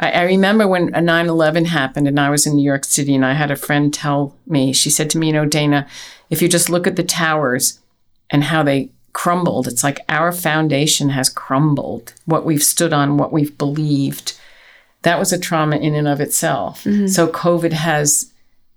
I, 0.00 0.10
I 0.10 0.22
remember 0.22 0.66
when 0.66 0.86
9 0.86 1.28
11 1.28 1.66
happened 1.66 2.08
and 2.08 2.18
I 2.18 2.28
was 2.28 2.44
in 2.44 2.56
New 2.56 2.64
York 2.64 2.84
City 2.84 3.14
and 3.14 3.24
I 3.24 3.34
had 3.34 3.52
a 3.52 3.56
friend 3.56 3.94
tell 3.94 4.36
me, 4.48 4.72
she 4.72 4.90
said 4.90 5.10
to 5.10 5.18
me, 5.18 5.28
you 5.28 5.32
know, 5.32 5.46
Dana, 5.46 5.86
if 6.28 6.42
you 6.42 6.48
just 6.48 6.68
look 6.68 6.88
at 6.88 6.96
the 6.96 7.04
towers 7.04 7.78
and 8.30 8.42
how 8.42 8.64
they 8.64 8.90
crumbled. 9.12 9.68
It's 9.68 9.84
like 9.84 10.00
our 10.08 10.32
foundation 10.32 11.10
has 11.10 11.28
crumbled. 11.28 12.14
What 12.24 12.44
we've 12.44 12.62
stood 12.62 12.92
on, 12.92 13.18
what 13.18 13.32
we've 13.32 13.56
believed. 13.58 14.38
That 15.02 15.18
was 15.18 15.32
a 15.32 15.38
trauma 15.38 15.76
in 15.76 15.94
and 15.94 16.08
of 16.08 16.20
itself. 16.20 16.84
Mm-hmm. 16.84 17.08
So 17.08 17.28
COVID 17.28 17.72
has 17.72 18.32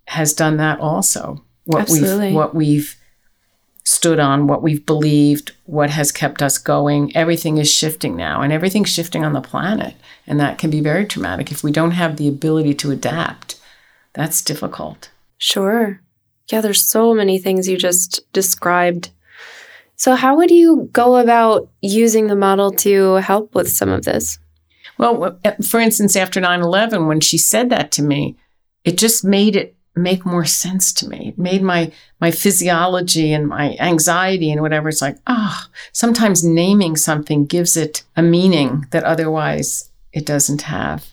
has 0.08 0.34
done 0.34 0.58
that 0.58 0.80
also. 0.80 1.44
What 1.66 1.84
Absolutely. 1.84 2.28
we've 2.28 2.36
what 2.36 2.56
we've 2.56 2.96
stood 3.84 4.20
on, 4.20 4.48
what 4.48 4.64
we've 4.64 4.86
believed, 4.86 5.52
what 5.66 5.92
has 5.92 6.12
kept 6.12 6.42
us 6.42 6.58
going. 6.58 7.16
Everything 7.16 7.58
is 7.58 7.72
shifting 7.72 8.16
now, 8.16 8.42
and 8.42 8.52
everything's 8.52 8.90
shifting 8.90 9.24
on 9.24 9.34
the 9.34 9.42
planet. 9.42 9.96
And 10.28 10.40
that 10.40 10.58
can 10.58 10.72
be 10.72 10.82
very 10.82 11.06
traumatic 11.06 11.52
if 11.52 11.64
we 11.64 11.72
don't 11.72 11.92
have 11.92 12.18
the 12.18 12.28
ability 12.28 12.74
to 12.76 12.92
adapt. 12.92 13.60
That's 14.14 14.42
difficult. 14.42 15.12
Sure. 15.38 16.02
Yeah, 16.52 16.62
there's 16.62 16.86
so 16.86 17.14
many 17.14 17.38
things 17.38 17.68
you 17.68 17.78
just 17.78 18.32
described 18.34 19.10
so, 19.96 20.16
how 20.16 20.36
would 20.36 20.52
you 20.52 20.90
go 20.92 21.18
about 21.18 21.70
using 21.82 22.28
the 22.28 22.36
model 22.36 22.72
to 22.72 23.16
help 23.16 23.56
with 23.56 23.70
some 23.70 23.90
of 23.90 24.04
this? 24.04 24.40
Well, 24.98 25.40
uh, 25.44 25.52
for 25.64 25.80
instance, 25.80 26.16
after 26.16 26.40
9 26.40 26.62
11, 26.62 27.08
when 27.08 27.20
she 27.20 27.38
said 27.38 27.70
that 27.70 27.92
to 27.94 28.02
me, 28.02 28.36
it 28.84 28.98
just 28.98 29.24
made 29.24 29.56
it 29.56 29.76
make 29.96 30.26
more 30.26 30.46
sense 30.46 30.92
to 30.94 31.08
me. 31.08 31.30
It 31.30 31.38
made 31.38 31.62
my 31.62 31.92
my 32.20 32.32
physiology 32.32 33.34
and 33.34 33.48
my 33.48 33.76
anxiety 33.80 34.52
and 34.52 34.62
whatever. 34.62 34.90
It's 34.90 35.02
like, 35.02 35.18
ah, 35.28 35.68
oh, 35.68 35.72
sometimes 35.92 36.44
naming 36.44 36.96
something 36.96 37.46
gives 37.46 37.78
it 37.78 38.04
a 38.16 38.22
meaning 38.22 38.86
that 38.92 39.04
otherwise 39.04 39.90
it 40.12 40.26
doesn't 40.26 40.64
have. 40.64 41.06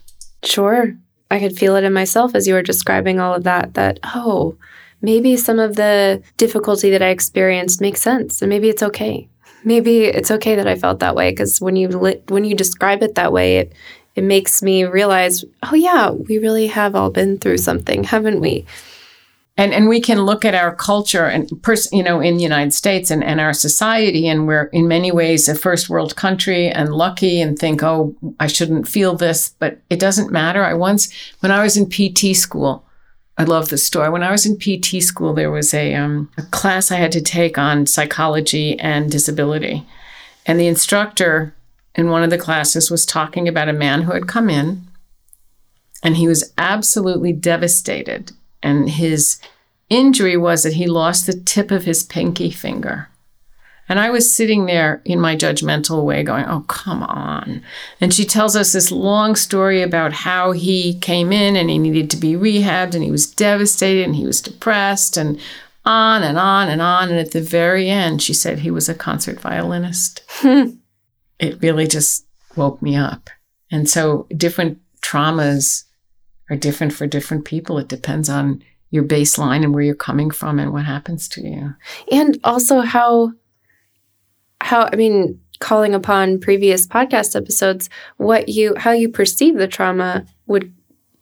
Sure. 0.45 0.97
I 1.31 1.39
could 1.39 1.57
feel 1.57 1.77
it 1.77 1.85
in 1.85 1.93
myself 1.93 2.35
as 2.35 2.47
you 2.47 2.55
were 2.55 2.63
describing 2.63 3.19
all 3.19 3.35
of 3.35 3.45
that, 3.45 3.75
that, 3.75 4.01
oh, 4.05 4.57
maybe 5.03 5.37
some 5.37 5.59
of 5.59 5.77
the 5.77 6.23
difficulty 6.37 6.91
that 6.91 7.03
I 7.03 7.09
experienced 7.09 7.81
makes 7.81 8.01
sense 8.01 8.41
and 8.41 8.49
maybe 8.49 8.69
it's 8.69 8.83
okay. 8.83 9.29
Maybe 9.65 10.05
it's 10.05 10.31
okay 10.31 10.55
that 10.55 10.67
I 10.67 10.77
felt 10.77 11.01
that 11.01 11.15
way 11.15 11.31
because 11.31 11.61
when 11.61 11.77
you 11.77 11.89
li- 11.89 12.23
when 12.29 12.45
you 12.45 12.55
describe 12.55 13.03
it 13.03 13.15
that 13.17 13.33
way, 13.33 13.59
it 13.59 13.73
it 14.15 14.25
makes 14.25 14.63
me 14.63 14.85
realize, 14.85 15.45
oh 15.63 15.75
yeah, 15.75 16.11
we 16.11 16.39
really 16.39 16.67
have 16.67 16.95
all 16.95 17.11
been 17.11 17.39
through 17.39 17.59
something, 17.59 18.05
haven't 18.05 18.41
we? 18.41 18.67
And 19.57 19.73
and 19.73 19.89
we 19.89 20.01
can 20.01 20.23
look 20.23 20.45
at 20.45 20.55
our 20.55 20.75
culture 20.75 21.27
and 21.27 21.49
pers- 21.63 21.93
you 21.93 22.03
know 22.03 22.21
in 22.21 22.37
the 22.39 22.43
United 22.43 22.73
States 22.73 23.11
and, 23.11 23.23
and 23.23 23.41
our 23.41 23.53
society 23.53 24.27
and 24.27 24.47
we're 24.47 24.65
in 24.73 24.89
many 24.89 25.13
ways 25.13 25.49
a 25.49 25.55
first 25.55 25.89
world 25.89 26.17
country 26.17 26.69
and 26.69 26.95
lucky 26.95 27.41
and 27.41 27.59
think, 27.59 27.83
oh, 27.83 28.17
I 28.41 28.49
shouldn't 28.49 28.89
feel 28.89 29.15
this, 29.15 29.51
but 29.59 29.79
it 29.91 30.01
doesn't 30.01 30.33
matter. 30.33 30.65
I 30.65 30.75
once 30.75 31.13
when 31.41 31.53
I 31.53 31.63
was 31.63 31.77
in 31.77 31.89
PT 31.89 32.35
school, 32.35 32.85
I 33.39 33.45
love 33.45 33.71
this 33.71 33.85
story. 33.85 34.11
When 34.11 34.23
I 34.23 34.31
was 34.31 34.45
in 34.45 34.59
PT 34.59 35.03
school, 35.03 35.33
there 35.33 35.51
was 35.51 35.73
a, 35.73 35.95
um, 35.95 36.31
a 36.37 36.43
class 36.43 36.91
I 36.91 36.97
had 36.97 37.13
to 37.13 37.21
take 37.21 37.57
on 37.57 37.87
psychology 37.87 38.79
and 38.79 39.11
disability. 39.11 39.87
And 40.45 40.61
the 40.61 40.67
instructor 40.67 41.55
in 41.95 42.11
one 42.11 42.23
of 42.23 42.31
the 42.31 42.39
classes 42.39 42.91
was 42.91 43.07
talking 43.07 43.49
about 43.49 43.69
a 43.69 43.73
man 43.73 44.03
who 44.03 44.13
had 44.13 44.29
come 44.29 44.51
in 44.51 44.87
and 46.03 46.17
he 46.17 46.27
was 46.27 46.53
absolutely 46.59 47.33
devastated. 47.33 48.33
And 48.63 48.91
his 48.91 49.39
injury 49.89 50.37
was 50.37 50.63
that 50.63 50.75
he 50.75 50.87
lost 50.87 51.27
the 51.27 51.39
tip 51.39 51.71
of 51.71 51.85
his 51.85 52.03
pinky 52.03 52.51
finger. 52.51 53.09
And 53.93 54.01
I 54.01 54.09
was 54.09 54.35
sitting 54.35 54.65
there 54.65 55.03
in 55.05 55.21
my 55.21 55.37
judgmental 55.37 56.03
way 56.03 56.23
going, 56.23 56.47
oh, 56.47 56.65
come 56.67 57.03
on. 57.03 57.63
And 58.01 58.15
she 58.15 58.25
tells 58.25 58.57
us 58.57 58.73
this 58.73 58.91
long 58.91 59.37
story 59.37 59.83
about 59.83 60.15
how 60.15 60.53
he 60.53 60.99
came 61.01 61.31
in 61.31 61.57
and 61.57 61.69
he 61.69 61.77
needed 61.77 62.09
to 62.09 62.17
be 62.17 62.33
rehabbed 62.33 62.95
and 62.95 63.05
he 63.05 63.11
was 63.11 63.31
devastated 63.31 64.05
and 64.07 64.17
he 64.17 64.25
was 64.25 64.41
depressed 64.41 65.19
and 65.19 65.39
on 65.85 66.23
and 66.23 66.39
on 66.39 66.71
and 66.71 66.81
on. 66.81 67.11
And 67.11 67.19
at 67.19 67.33
the 67.33 67.43
very 67.43 67.91
end, 67.91 68.23
she 68.23 68.33
said 68.33 68.61
he 68.61 68.71
was 68.71 68.89
a 68.89 68.95
concert 68.95 69.39
violinist. 69.39 70.23
it 70.43 71.61
really 71.61 71.87
just 71.87 72.25
woke 72.57 72.81
me 72.81 72.97
up. 72.97 73.29
And 73.71 73.91
so 73.91 74.27
different 74.35 74.81
traumas 75.03 75.85
are 76.49 76.57
different 76.57 76.95
for 76.95 77.07
different 77.07 77.45
people. 77.45 77.77
It 77.77 77.89
depends 77.89 78.31
on 78.31 78.65
your 78.89 79.05
baseline 79.05 79.63
and 79.63 79.75
where 79.75 79.83
you're 79.83 79.95
coming 79.95 80.31
from 80.31 80.59
and 80.59 80.73
what 80.73 80.87
happens 80.87 81.29
to 81.29 81.43
you. 81.43 81.75
And 82.11 82.41
also 82.43 82.81
how 82.81 83.35
how 84.63 84.89
I 84.93 84.97
mean 84.97 85.41
calling 85.59 85.95
upon 85.95 86.41
previous 86.41 86.87
podcast 86.87 87.37
episodes 87.37 87.89
what 88.17 88.49
you 88.49 88.75
how 88.77 88.91
you 88.91 89.09
perceive 89.09 89.57
the 89.57 89.69
trauma 89.69 90.27
would 90.47 90.73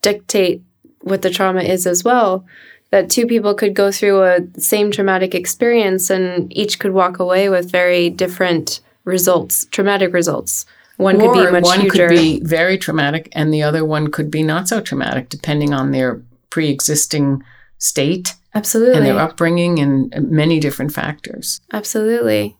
dictate 0.02 0.62
what 1.02 1.23
the 1.23 1.30
trauma 1.30 1.61
is 1.61 1.87
as 1.87 2.04
well. 2.04 2.47
That 2.90 3.09
two 3.09 3.26
people 3.26 3.54
could 3.54 3.75
go 3.75 3.92
through 3.92 4.23
a 4.23 4.40
same 4.59 4.90
traumatic 4.90 5.35
experience 5.35 6.11
and 6.11 6.52
each 6.56 6.80
could 6.80 6.92
walk 6.92 7.20
away 7.20 7.49
with 7.49 7.70
very 7.70 8.11
different 8.11 8.80
results 9.04 9.66
traumatic 9.66 10.12
results. 10.12 10.66
One 10.97 11.16
or 11.20 11.32
could 11.32 11.44
be 11.47 11.52
much 11.52 11.64
one 11.64 11.80
huger. 11.80 12.09
could 12.09 12.14
be 12.14 12.40
very 12.40 12.76
traumatic 12.76 13.28
and 13.32 13.54
the 13.54 13.62
other 13.62 13.85
one 13.85 14.11
could 14.11 14.30
be 14.30 14.42
not 14.42 14.68
so 14.68 14.80
traumatic 14.80 15.28
depending 15.28 15.73
on 15.73 15.92
their 15.92 16.23
pre-existing 16.50 17.42
state 17.78 18.35
absolutely 18.54 18.97
and 18.97 19.06
their 19.06 19.18
upbringing 19.18 19.78
and 19.78 20.30
many 20.30 20.61
different 20.61 20.92
factors. 20.92 21.61
Absolutely. 21.73 22.56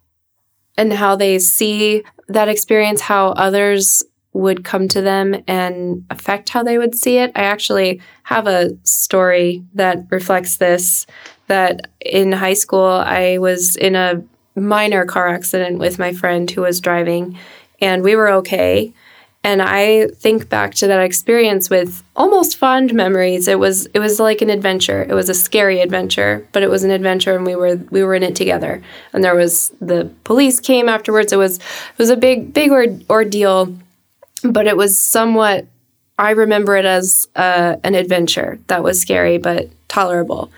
And 0.81 0.93
how 0.93 1.15
they 1.15 1.39
see 1.39 2.03
that 2.29 2.49
experience, 2.49 3.03
how 3.03 3.29
others 3.33 4.03
would 4.33 4.65
come 4.65 4.89
to 4.89 5.03
them 5.03 5.43
and 5.47 6.05
affect 6.09 6.49
how 6.49 6.63
they 6.63 6.79
would 6.79 6.95
see 6.95 7.19
it. 7.19 7.33
I 7.35 7.43
actually 7.43 8.01
have 8.23 8.47
a 8.47 8.71
story 8.85 9.65
that 9.75 10.07
reflects 10.11 10.57
this 10.57 11.07
that 11.49 11.91
in 12.01 12.31
high 12.33 12.55
school, 12.55 12.87
I 12.87 13.39
was 13.39 13.77
in 13.77 13.97
a 13.97 14.23
minor 14.55 15.05
car 15.05 15.29
accident 15.29 15.79
with 15.79 15.99
my 15.99 16.13
friend 16.13 16.49
who 16.51 16.63
was 16.63 16.81
driving, 16.81 17.37
and 17.81 18.03
we 18.03 18.15
were 18.15 18.31
okay. 18.41 18.95
And 19.43 19.63
I 19.63 20.09
think 20.09 20.51
back 20.51 20.75
to 20.77 20.87
that 20.87 21.01
experience 21.01 21.71
with 21.71 22.03
almost 22.15 22.57
fond 22.59 22.93
memories. 22.93 23.49
It 23.49 23.59
was 23.59 23.87
it 23.87 23.99
was 23.99 24.21
like 24.21 24.43
an 24.43 24.51
adventure. 24.51 25.03
It 25.09 25.15
was 25.15 25.31
a 25.31 25.35
scary 25.35 25.81
adventure, 25.81 26.47
but 26.53 26.63
it 26.63 26.69
was 26.69 26.85
an 26.85 26.91
adventure 26.91 27.35
and 27.37 27.47
we 27.47 27.57
were 27.57 27.77
we 27.91 28.05
were 28.05 28.15
in 28.15 28.23
it 28.23 28.37
together. 28.37 28.83
And 29.15 29.25
there 29.25 29.35
was 29.35 29.73
the 29.81 30.11
police 30.25 30.61
came 30.61 30.91
afterwards. 30.91 31.33
It 31.33 31.37
was 31.37 31.57
it 31.57 31.99
was 31.99 32.11
a 32.11 32.17
big 32.17 32.53
big 32.53 32.71
or, 32.71 32.87
ordeal, 33.09 33.75
but 34.43 34.67
it 34.67 34.77
was 34.77 34.99
somewhat 34.99 35.67
I 36.19 36.33
remember 36.33 36.77
it 36.77 36.85
as 36.85 37.29
uh, 37.35 37.77
an 37.83 37.95
adventure 37.95 38.59
that 38.67 38.83
was 38.83 39.01
scary 39.01 39.39
but 39.39 39.71
tolerable. 39.89 40.51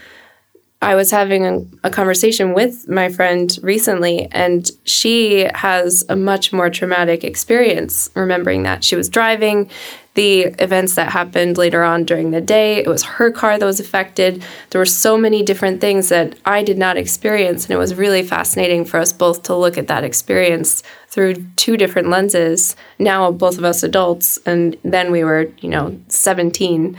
I 0.83 0.97
was 0.97 1.13
having 1.13 1.71
a, 1.85 1.91
conversation 1.91 2.55
with 2.55 2.89
my 2.89 3.09
friend 3.09 3.57
recently, 3.63 4.27
and 4.33 4.69
she 4.83 5.49
has 5.55 6.05
a 6.09 6.17
much 6.17 6.53
more 6.53 6.71
traumatic 6.71 7.23
experience 7.23 8.11
remembering 8.17 8.65
that. 8.65 8.83
She 8.83 8.97
was 8.97 9.09
driving 9.09 9.71
the 10.15 10.41
events 10.59 10.97
that 10.97 11.13
happened 11.13 11.57
later 11.57 11.85
on 11.85 12.05
during 12.05 12.33
the 12.33 12.41
day. 12.41 12.79
It 12.79 12.89
was 12.89 13.05
her 13.05 13.31
car 13.31 13.59
that 13.59 13.65
was 13.65 13.79
affected. 13.79 14.45
There 14.71 14.81
were 14.81 14.85
so 14.85 15.17
many 15.17 15.45
different 15.45 15.81
things 15.81 16.09
that 16.09 16.37
I 16.45 16.65
did 16.65 16.79
not 16.79 16.97
experience, 16.97 17.65
and 17.65 17.71
it 17.73 17.79
was 17.79 17.95
really 17.95 18.25
fascinating 18.25 18.85
for 18.85 18.99
us 18.99 19.13
both 19.13 19.45
to 19.45 19.55
look 19.55 19.79
at 19.79 19.87
that 19.87 20.03
experience 20.03 20.83
through 21.07 21.35
two 21.55 21.77
different 21.77 22.09
lenses. 22.09 22.75
Now, 22.99 23.31
both 23.31 23.57
of 23.57 23.63
us 23.63 23.85
adults, 23.85 24.37
and 24.47 24.77
then 24.83 25.13
we 25.13 25.23
were, 25.23 25.53
you 25.61 25.69
know, 25.69 25.97
17. 26.09 26.99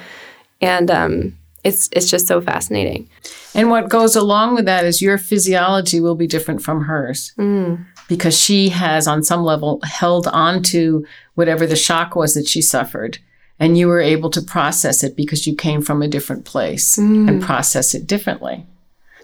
And, 0.62 0.90
um, 0.90 1.38
it's 1.64 1.90
it's 1.92 2.10
just 2.10 2.28
so 2.28 2.42
fascinating. 2.42 3.10
And 3.56 3.70
what 3.70 3.90
goes 3.90 4.16
along 4.16 4.56
with 4.56 4.66
that 4.66 4.86
is 4.86 5.02
your 5.02 5.18
physiology 5.18 6.00
will 6.00 6.16
be 6.16 6.28
different 6.28 6.62
from 6.62 6.86
hers. 6.86 7.34
Mm. 7.38 7.86
Because 8.10 8.38
she 8.38 8.70
has 8.70 9.08
on 9.08 9.24
some 9.24 9.44
level 9.44 9.80
held 9.84 10.28
on 10.28 10.62
to 10.64 11.06
whatever 11.36 11.66
the 11.66 11.76
shock 11.76 12.16
was 12.16 12.34
that 12.34 12.48
she 12.48 12.62
suffered 12.62 13.20
and 13.60 13.78
you 13.78 13.88
were 13.88 14.02
able 14.02 14.30
to 14.32 14.42
process 14.42 15.04
it 15.04 15.16
because 15.16 15.48
you 15.48 15.56
came 15.56 15.82
from 15.82 16.02
a 16.02 16.08
different 16.08 16.44
place 16.44 16.98
Mm. 16.98 17.30
and 17.30 17.42
process 17.42 17.96
it 17.96 18.06
differently. 18.08 18.66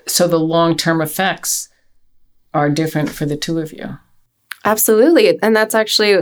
So 0.08 0.28
the 0.28 0.40
long-term 0.40 1.02
effects 1.02 1.70
are 2.54 2.70
different 2.70 3.10
for 3.10 3.26
the 3.26 3.38
two 3.38 3.60
of 3.60 3.74
you. 3.74 3.98
Absolutely. 4.66 5.40
And 5.42 5.56
that's 5.56 5.76
actually 5.76 6.18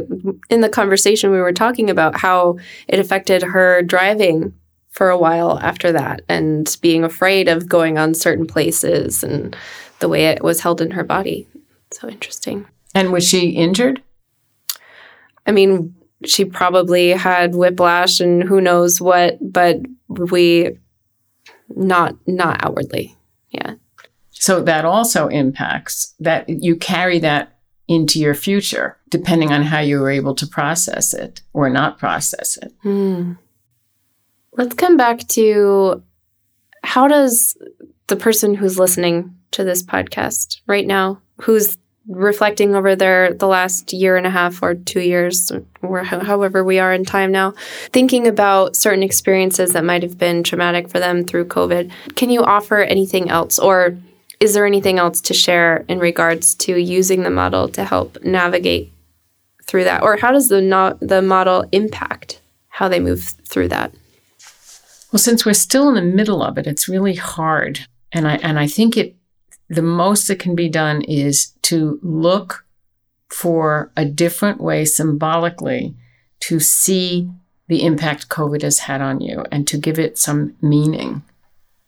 in 0.50 0.62
the 0.62 0.70
conversation 0.70 1.32
we 1.32 1.40
were 1.42 1.54
talking 1.54 1.90
about 1.90 2.18
how 2.18 2.58
it 2.88 3.00
affected 3.00 3.42
her 3.44 3.82
driving 3.82 4.54
for 4.98 5.12
a 5.12 5.18
while 5.18 5.60
after 5.60 5.92
that 5.92 6.24
and 6.28 6.76
being 6.82 7.04
afraid 7.04 7.48
of 7.48 7.70
going 7.70 8.00
on 8.00 8.16
certain 8.16 8.48
places 8.48 9.24
and 9.24 9.56
the 10.00 10.10
way 10.10 10.26
it 10.26 10.44
was 10.44 10.60
held 10.60 10.82
in 10.82 10.90
her 10.90 11.04
body. 11.04 11.48
So 11.92 12.10
interesting. 12.10 12.66
And 12.96 13.14
was 13.14 13.24
she 13.24 13.50
injured? 13.50 14.02
I 15.46 15.52
mean, 15.52 15.94
she 16.26 16.46
probably 16.46 17.12
had 17.12 17.54
whiplash 17.54 18.20
and 18.20 18.42
who 18.42 18.60
knows 18.60 19.00
what, 19.00 19.38
but 19.40 19.78
we 20.10 20.80
not 21.76 22.16
not 22.26 22.66
outwardly. 22.66 23.16
Yeah. 23.52 23.76
So 24.32 24.64
that 24.64 24.84
also 24.84 25.28
impacts 25.28 26.16
that 26.20 26.50
you 26.50 26.76
carry 26.76 27.20
that 27.20 27.60
into 27.88 28.20
your 28.20 28.34
future, 28.34 28.98
depending 29.10 29.52
on 29.52 29.62
how 29.62 29.80
you 29.80 30.00
were 30.00 30.10
able 30.10 30.34
to 30.34 30.48
process 30.48 31.14
it 31.14 31.44
or 31.54 31.70
not 31.70 32.00
process 32.00 32.58
it. 32.58 32.74
Hmm. 32.82 33.34
Let's 34.58 34.76
come 34.76 34.98
back 34.98 35.20
to 35.30 36.04
how 36.84 37.08
does 37.08 37.56
the 38.08 38.16
person 38.16 38.56
who's 38.56 38.80
listening 38.80 39.36
to 39.52 39.64
this 39.64 39.84
podcast 39.84 40.62
right 40.68 40.86
now, 40.86 41.22
who's 41.42 41.78
reflecting 42.08 42.74
over 42.74 42.96
their 42.96 43.34
the 43.34 43.48
last 43.48 43.92
year 43.92 44.16
and 44.16 44.26
a 44.26 44.30
half 44.30 44.64
or 44.64 44.74
two 44.74 45.02
years 45.02 45.52
or 45.82 46.04
however 46.04 46.64
we 46.64 46.80
are 46.80 46.94
in 46.94 47.04
time 47.04 47.34
now 47.34 47.54
thinking 47.90 48.26
about 48.26 48.78
certain 48.78 49.04
experiences 49.04 49.74
that 49.74 49.84
might 49.84 50.02
have 50.04 50.18
been 50.18 50.42
traumatic 50.42 50.88
for 50.88 51.00
them 51.00 51.26
through 51.26 51.44
covid 51.44 51.92
can 52.16 52.30
you 52.30 52.42
offer 52.44 52.78
anything 52.78 53.30
else? 53.30 53.60
Or 53.60 53.98
is 54.40 54.54
there 54.54 54.66
anything 54.66 55.00
else 55.00 55.22
to 55.22 55.34
share 55.34 55.84
in 55.88 56.00
regards 56.00 56.56
to 56.56 56.78
using 56.78 57.24
the 57.24 57.30
model 57.30 57.68
to 57.70 57.84
help 57.84 58.24
navigate 58.24 58.92
through 59.64 59.84
that? 59.86 60.04
Or 60.04 60.18
how 60.18 60.32
does 60.32 60.50
the 60.50 60.62
no- 60.62 60.98
the 61.02 61.22
model 61.22 61.66
impact 61.72 62.42
how 62.70 62.88
they 62.88 63.00
move 63.00 63.24
through 63.46 63.70
that 63.70 63.92
Well, 65.12 65.20
since 65.20 65.46
we're 65.46 65.54
still 65.54 65.88
in 65.90 65.96
the 65.96 66.02
middle 66.02 66.44
of 66.44 66.58
it, 66.58 66.68
it's 66.68 66.90
really 66.90 67.16
hard. 67.16 67.88
And 68.12 68.28
I 68.28 68.36
and 68.38 68.60
I 68.60 68.68
think 68.68 68.98
it 68.98 69.16
the 69.70 69.82
most 69.82 70.28
that 70.28 70.40
can 70.40 70.56
be 70.56 70.70
done 70.70 71.02
is 71.02 71.54
to 71.64 72.00
look 72.02 72.66
for 73.30 73.92
a 73.98 74.06
different 74.06 74.62
way 74.62 74.86
symbolically 74.86 75.96
to 76.40 76.60
see 76.60 77.30
the 77.68 77.84
impact 77.84 78.30
COVID 78.30 78.62
has 78.62 78.80
had 78.80 79.02
on 79.02 79.20
you 79.20 79.44
and 79.52 79.68
to 79.68 79.78
give 79.78 80.00
it 80.00 80.18
some 80.18 80.56
meaning 80.62 81.24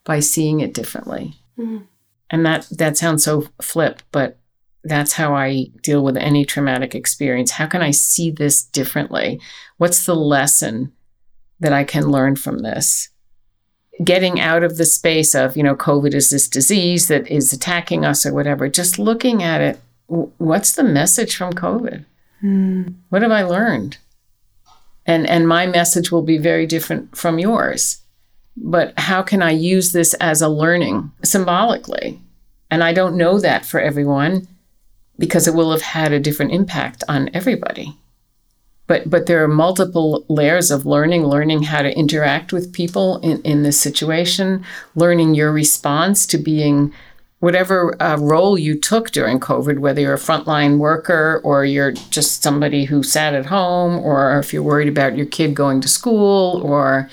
by 0.04 0.20
seeing 0.20 0.60
it 0.60 0.74
differently. 0.74 1.36
Mhm. 1.58 1.84
And 2.30 2.46
that 2.46 2.68
that 2.72 2.98
sounds 2.98 3.24
so 3.24 3.48
flip, 3.62 4.02
but 4.12 4.38
that's 4.84 5.14
how 5.14 5.34
I 5.34 5.68
deal 5.84 6.04
with 6.04 6.18
any 6.18 6.46
traumatic 6.46 6.96
experience. 6.96 7.52
How 7.52 7.66
can 7.66 7.82
I 7.82 7.92
see 7.92 8.32
this 8.32 8.64
differently? 8.64 9.40
What's 9.78 10.06
the 10.06 10.16
lesson 10.16 10.92
that 11.60 11.74
I 11.74 11.84
can 11.84 12.10
learn 12.10 12.36
from 12.36 12.60
this? 12.60 13.10
Getting 14.04 14.40
out 14.40 14.64
of 14.64 14.78
the 14.78 14.86
space 14.86 15.36
of, 15.36 15.58
you 15.58 15.64
know, 15.64 15.76
COVID 15.76 16.14
is 16.14 16.30
this 16.30 16.48
disease 16.48 17.08
that 17.10 17.28
is 17.28 17.52
attacking 17.52 18.06
us 18.06 18.26
or 18.26 18.34
whatever, 18.34 18.70
just 18.70 18.98
looking 18.98 19.44
at 19.44 19.62
it, 19.62 19.80
what's 20.08 20.72
the 20.72 20.84
message 20.84 21.36
from 21.36 21.54
COVID? 21.54 22.06
Hmm. 22.42 22.84
What 23.10 23.22
have 23.22 23.32
I 23.32 23.44
learned? 23.44 23.98
And 25.06 25.28
and 25.28 25.48
my 25.48 25.66
message 25.66 26.12
will 26.12 26.22
be 26.22 26.38
very 26.38 26.66
different 26.66 27.18
from 27.18 27.40
yours. 27.40 28.02
But 28.56 28.94
how 28.98 29.22
can 29.22 29.42
I 29.42 29.52
use 29.52 29.92
this 29.92 30.14
as 30.16 30.42
a 30.42 30.50
learning 30.50 31.12
symbolically? 31.24 32.20
And 32.72 32.84
I 32.84 32.94
don't 32.94 33.18
know 33.18 33.40
that 33.40 33.66
for 33.66 33.80
everyone 33.80 34.48
because 35.18 35.48
it 35.48 35.54
will 35.54 35.72
have 35.72 35.82
had 35.82 36.14
a 36.14 36.20
different 36.20 36.52
impact 36.52 37.04
on 37.08 37.30
everybody. 37.34 37.98
But 38.90 39.08
but 39.08 39.28
there 39.28 39.44
are 39.44 39.48
multiple 39.48 40.26
layers 40.30 40.72
of 40.72 40.88
learning, 40.88 41.24
learning 41.24 41.62
how 41.62 41.84
to 41.84 41.96
interact 41.96 42.52
with 42.52 42.74
people 42.74 43.20
in, 43.20 43.40
in 43.44 43.62
this 43.62 43.80
situation, 43.80 44.66
learning 44.96 45.36
your 45.36 45.52
response 45.54 46.26
to 46.26 46.40
being 46.40 46.92
whatever 47.40 47.96
uh, 48.02 48.18
role 48.18 48.58
you 48.58 48.76
took 48.76 49.12
during 49.12 49.40
COVID, 49.40 49.78
whether 49.78 50.02
you're 50.02 50.16
a 50.16 50.18
frontline 50.18 50.80
worker 50.80 51.40
or 51.44 51.64
you're 51.66 51.92
just 51.92 52.42
somebody 52.42 52.86
who 52.86 53.04
sat 53.04 53.36
at 53.36 53.46
home, 53.46 54.00
or 54.00 54.40
if 54.40 54.52
you're 54.52 54.64
worried 54.64 54.90
about 54.90 55.16
your 55.16 55.28
kid 55.28 55.54
going 55.54 55.82
to 55.82 55.88
school, 55.88 56.60
or 56.64 57.08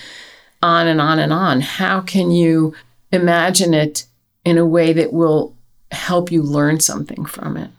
on 0.62 0.86
and 0.86 1.00
on 1.00 1.18
and 1.18 1.32
on. 1.32 1.60
How 1.60 2.00
can 2.00 2.30
you 2.30 2.74
imagine 3.12 3.74
it 3.74 4.06
in 4.46 4.56
a 4.56 4.64
way 4.64 4.94
that 4.94 5.12
will 5.12 5.54
help 5.92 6.32
you 6.32 6.42
learn 6.42 6.80
something 6.80 7.26
from 7.26 7.58
it? 7.58 7.70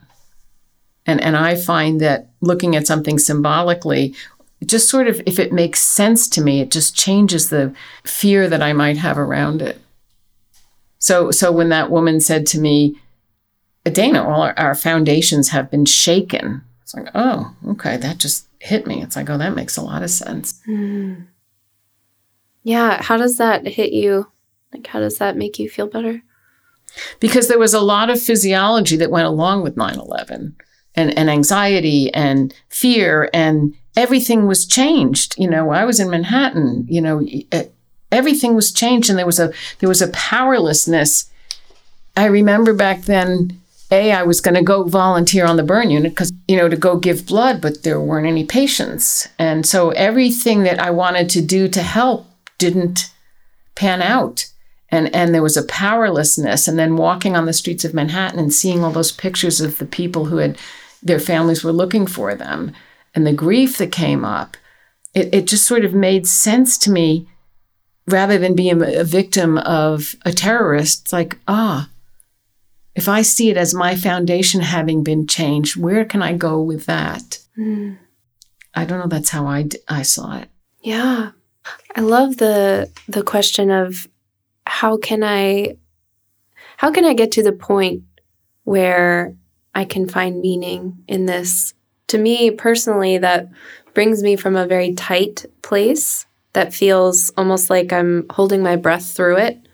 And, 1.07 1.21
and 1.21 1.37
I 1.37 1.55
find 1.55 2.01
that 2.01 2.27
looking 2.41 2.75
at 2.75 2.85
something 2.85 3.17
symbolically, 3.17 4.13
just 4.65 4.89
sort 4.89 5.07
of, 5.07 5.21
if 5.25 5.39
it 5.39 5.53
makes 5.53 5.79
sense 5.79 6.27
to 6.29 6.41
me, 6.41 6.59
it 6.59 6.69
just 6.69 6.95
changes 6.95 7.49
the 7.49 7.73
fear 8.03 8.49
that 8.49 8.61
I 8.61 8.73
might 8.73 8.97
have 8.97 9.17
around 9.17 9.61
it. 9.61 9.79
So, 10.99 11.31
so 11.31 11.51
when 11.51 11.69
that 11.69 11.89
woman 11.89 12.19
said 12.19 12.45
to 12.47 12.59
me, 12.59 12.99
Dana, 13.85 14.27
all 14.27 14.41
our, 14.41 14.53
our 14.57 14.75
foundations 14.75 15.49
have 15.49 15.71
been 15.71 15.85
shaken. 15.85 16.61
It's 16.81 16.93
like, 16.93 17.07
oh, 17.15 17.55
okay, 17.69 17.95
that 17.97 18.17
just 18.17 18.47
hit 18.59 18.85
me. 18.85 19.01
It's 19.01 19.15
like, 19.15 19.29
oh, 19.29 19.37
that 19.37 19.55
makes 19.55 19.77
a 19.77 19.81
lot 19.81 20.03
of 20.03 20.09
sense. 20.09 20.61
Mm. 20.67 21.27
Yeah. 22.63 23.01
How 23.01 23.15
does 23.15 23.37
that 23.37 23.65
hit 23.65 23.93
you? 23.93 24.27
Like, 24.73 24.87
how 24.87 24.99
does 24.99 25.19
that 25.19 25.37
make 25.37 25.57
you 25.57 25.69
feel 25.69 25.87
better? 25.87 26.21
Because 27.21 27.47
there 27.47 27.59
was 27.59 27.73
a 27.73 27.79
lot 27.79 28.09
of 28.09 28.21
physiology 28.21 28.97
that 28.97 29.11
went 29.11 29.27
along 29.27 29.63
with 29.63 29.77
9 29.77 29.97
11 29.99 30.57
and, 30.97 31.17
and 31.17 31.29
anxiety 31.29 32.13
and 32.13 32.53
fear, 32.67 33.29
and 33.33 33.73
everything 33.95 34.47
was 34.47 34.65
changed. 34.65 35.35
You 35.37 35.49
know, 35.49 35.69
I 35.69 35.85
was 35.85 35.99
in 35.99 36.09
Manhattan, 36.09 36.85
you 36.89 36.99
know, 36.99 37.25
everything 38.11 38.55
was 38.55 38.71
changed, 38.71 39.09
and 39.09 39.17
there 39.17 39.25
was 39.25 39.39
a 39.39 39.53
there 39.79 39.89
was 39.89 40.01
a 40.01 40.09
powerlessness. 40.09 41.31
I 42.17 42.25
remember 42.25 42.73
back 42.73 43.03
then 43.03 43.61
a, 43.91 44.11
I 44.11 44.23
was 44.23 44.41
going 44.41 44.55
to 44.55 44.63
go 44.63 44.83
volunteer 44.83 45.45
on 45.45 45.55
the 45.55 45.63
burn 45.63 45.89
unit 45.89 46.11
because, 46.11 46.33
you 46.47 46.57
know, 46.57 46.67
to 46.67 46.75
go 46.75 46.97
give 46.97 47.25
blood, 47.25 47.61
but 47.61 47.83
there 47.83 48.01
weren't 48.01 48.27
any 48.27 48.43
patients. 48.43 49.29
And 49.39 49.65
so 49.65 49.91
everything 49.91 50.63
that 50.63 50.79
I 50.79 50.91
wanted 50.91 51.29
to 51.31 51.41
do 51.41 51.67
to 51.69 51.81
help 51.81 52.27
didn't 52.57 53.11
pan 53.75 54.01
out. 54.01 54.47
And, 54.89 55.13
and 55.15 55.33
there 55.33 55.43
was 55.43 55.57
a 55.57 55.63
powerlessness. 55.63 56.67
And 56.67 56.77
then 56.77 56.97
walking 56.97 57.35
on 57.35 57.45
the 57.45 57.53
streets 57.53 57.85
of 57.85 57.93
Manhattan 57.93 58.39
and 58.39 58.53
seeing 58.53 58.83
all 58.83 58.91
those 58.91 59.11
pictures 59.11 59.61
of 59.61 59.77
the 59.77 59.85
people 59.85 60.25
who 60.25 60.37
had, 60.37 60.57
their 61.07 61.19
families 61.19 61.63
were 61.63 61.71
looking 61.71 62.05
for 62.05 62.35
them 62.35 62.73
and 63.17 63.25
the 63.25 63.33
grief 63.33 63.77
that 63.79 63.91
came 63.91 64.23
up, 64.23 64.57
it, 65.15 65.33
it 65.33 65.47
just 65.47 65.65
sort 65.65 65.83
of 65.83 65.93
made 65.93 66.27
sense 66.27 66.77
to 66.77 66.91
me 66.91 67.27
rather 68.07 68.37
than 68.37 68.55
being 68.55 68.79
a 68.81 69.03
victim 69.03 69.57
of 69.57 70.15
a 70.23 70.31
terrorist. 70.31 71.01
It's 71.01 71.13
like, 71.13 71.39
ah, 71.47 71.89
if 72.93 73.09
I 73.09 73.23
see 73.23 73.49
it 73.49 73.57
as 73.57 73.73
my 73.73 73.95
foundation 73.95 74.61
having 74.61 75.03
been 75.03 75.25
changed, 75.25 75.75
where 75.75 76.05
can 76.05 76.21
I 76.21 76.33
go 76.33 76.61
with 76.61 76.85
that? 76.85 77.39
Mm. 77.57 77.97
I 78.75 78.85
don't 78.85 78.99
know. 78.99 79.07
That's 79.07 79.29
how 79.29 79.47
I, 79.47 79.67
I 79.87 80.03
saw 80.03 80.37
it. 80.37 80.49
Yeah. 80.81 81.31
I 81.95 82.01
love 82.01 82.37
the 82.37 82.91
the 83.07 83.23
question 83.23 83.71
of 83.71 84.07
how 84.67 84.97
can 84.97 85.23
I 85.23 85.77
how 86.77 86.91
can 86.91 87.03
I 87.03 87.13
get 87.13 87.31
to 87.33 87.43
the 87.43 87.51
point 87.51 88.03
where 88.63 89.35
I 89.77 89.85
can 89.85 90.09
find 90.09 90.41
meaning 90.41 91.03
in 91.07 91.27
this? 91.27 91.75
To 92.07 92.17
me 92.17 92.49
personally, 92.49 93.19
that 93.19 93.47
brings 93.93 94.23
me 94.23 94.35
from 94.35 94.55
a 94.55 94.65
very 94.65 94.95
tight 94.95 95.45
place 95.61 96.25
that 96.53 96.73
feels 96.73 97.31
almost 97.37 97.69
like 97.69 97.93
I'm 97.93 98.25
holding 98.31 98.63
my 98.63 98.75
breath 98.75 99.11
through 99.11 99.37
it 99.37 99.67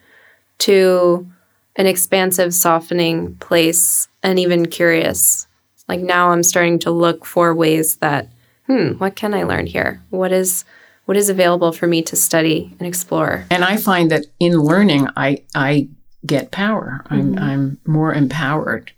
to 0.59 1.31
an 1.77 1.85
expansive, 1.85 2.53
softening 2.53 3.35
place 3.35 4.09
and 4.21 4.37
even 4.37 4.65
curious. 4.65 5.47
Like 5.87 6.01
now 6.01 6.31
I'm 6.31 6.43
starting 6.43 6.79
to 6.79 6.91
look 6.91 7.25
for 7.25 7.55
ways 7.55 7.95
that, 7.97 8.29
hmm, 8.67 8.93
what 8.97 9.15
can 9.15 9.33
I 9.33 9.43
learn 9.43 9.67
here? 9.67 10.03
What 10.09 10.33
is 10.33 10.65
what 11.05 11.15
is 11.15 11.29
available 11.29 11.71
for 11.71 11.87
me 11.87 12.01
to 12.01 12.15
study 12.15 12.75
and 12.79 12.87
explore. 12.87 13.45
And 13.49 13.63
I 13.63 13.77
find 13.77 14.11
that 14.11 14.25
in 14.39 14.53
learning, 14.53 15.07
I 15.15 15.43
I 15.55 15.89
get 16.25 16.51
power. 16.51 17.05
I'm 17.09 17.35
mm-hmm. 17.35 17.43
I'm 17.43 17.79
more 17.85 18.13
empowered. 18.13 18.91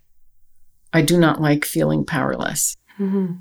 I 0.95 1.01
do 1.01 1.17
not 1.17 1.41
like 1.41 1.65
feeling 1.65 2.05
powerless. 2.05 2.77
Mm-hmm. 2.97 3.33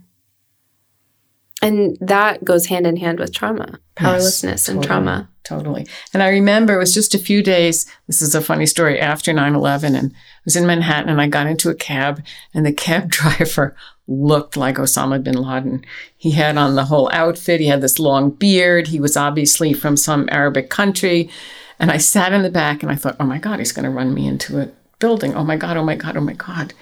And 1.62 1.96
that 2.00 2.44
goes 2.44 2.66
hand 2.66 2.86
in 2.86 2.96
hand 2.96 3.20
with 3.20 3.32
trauma, 3.32 3.78
powerlessness 3.94 4.66
yes, 4.66 4.68
and 4.68 4.82
trauma. 4.82 5.30
Totally. 5.44 5.86
And 6.12 6.22
I 6.22 6.28
remember 6.28 6.74
it 6.74 6.78
was 6.78 6.92
just 6.92 7.14
a 7.14 7.18
few 7.18 7.42
days. 7.42 7.86
This 8.08 8.20
is 8.20 8.34
a 8.34 8.40
funny 8.40 8.66
story 8.66 8.98
after 8.98 9.32
9 9.32 9.54
11. 9.54 9.94
And 9.94 10.12
I 10.12 10.16
was 10.44 10.56
in 10.56 10.66
Manhattan 10.66 11.10
and 11.10 11.20
I 11.20 11.28
got 11.28 11.46
into 11.46 11.70
a 11.70 11.74
cab, 11.74 12.24
and 12.52 12.66
the 12.66 12.72
cab 12.72 13.08
driver 13.10 13.76
looked 14.08 14.56
like 14.56 14.76
Osama 14.76 15.22
bin 15.22 15.40
Laden. 15.40 15.84
He 16.16 16.32
had 16.32 16.56
on 16.56 16.74
the 16.74 16.86
whole 16.86 17.08
outfit, 17.12 17.60
he 17.60 17.68
had 17.68 17.82
this 17.82 18.00
long 18.00 18.30
beard. 18.30 18.88
He 18.88 18.98
was 18.98 19.16
obviously 19.16 19.72
from 19.72 19.96
some 19.96 20.28
Arabic 20.32 20.70
country. 20.70 21.30
And 21.78 21.90
I 21.90 21.98
sat 21.98 22.32
in 22.32 22.42
the 22.42 22.50
back 22.50 22.82
and 22.82 22.90
I 22.90 22.96
thought, 22.96 23.16
oh 23.20 23.26
my 23.26 23.38
God, 23.38 23.60
he's 23.60 23.72
going 23.72 23.84
to 23.84 23.90
run 23.90 24.12
me 24.12 24.26
into 24.26 24.60
a 24.60 24.70
building. 24.98 25.34
Oh 25.34 25.44
my 25.44 25.56
God, 25.56 25.76
oh 25.76 25.84
my 25.84 25.96
God, 25.96 26.16
oh 26.16 26.20
my 26.20 26.34
God. 26.34 26.74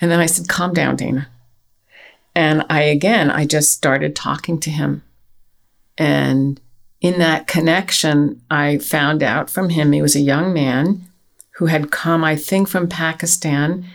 And 0.00 0.10
then 0.10 0.20
I 0.20 0.26
said, 0.26 0.48
calm 0.48 0.72
down, 0.72 0.96
Dana. 0.96 1.28
And 2.34 2.64
I, 2.68 2.82
again, 2.82 3.30
I 3.30 3.46
just 3.46 3.72
started 3.72 4.14
talking 4.14 4.60
to 4.60 4.70
him. 4.70 5.02
And 5.96 6.60
in 7.00 7.18
that 7.18 7.46
connection, 7.46 8.42
I 8.50 8.78
found 8.78 9.22
out 9.22 9.48
from 9.48 9.70
him 9.70 9.92
he 9.92 10.02
was 10.02 10.14
a 10.14 10.20
young 10.20 10.52
man 10.52 11.02
who 11.52 11.66
had 11.66 11.90
come, 11.90 12.24
I 12.24 12.36
think, 12.36 12.68
from 12.68 12.88
Pakistan 12.88 13.86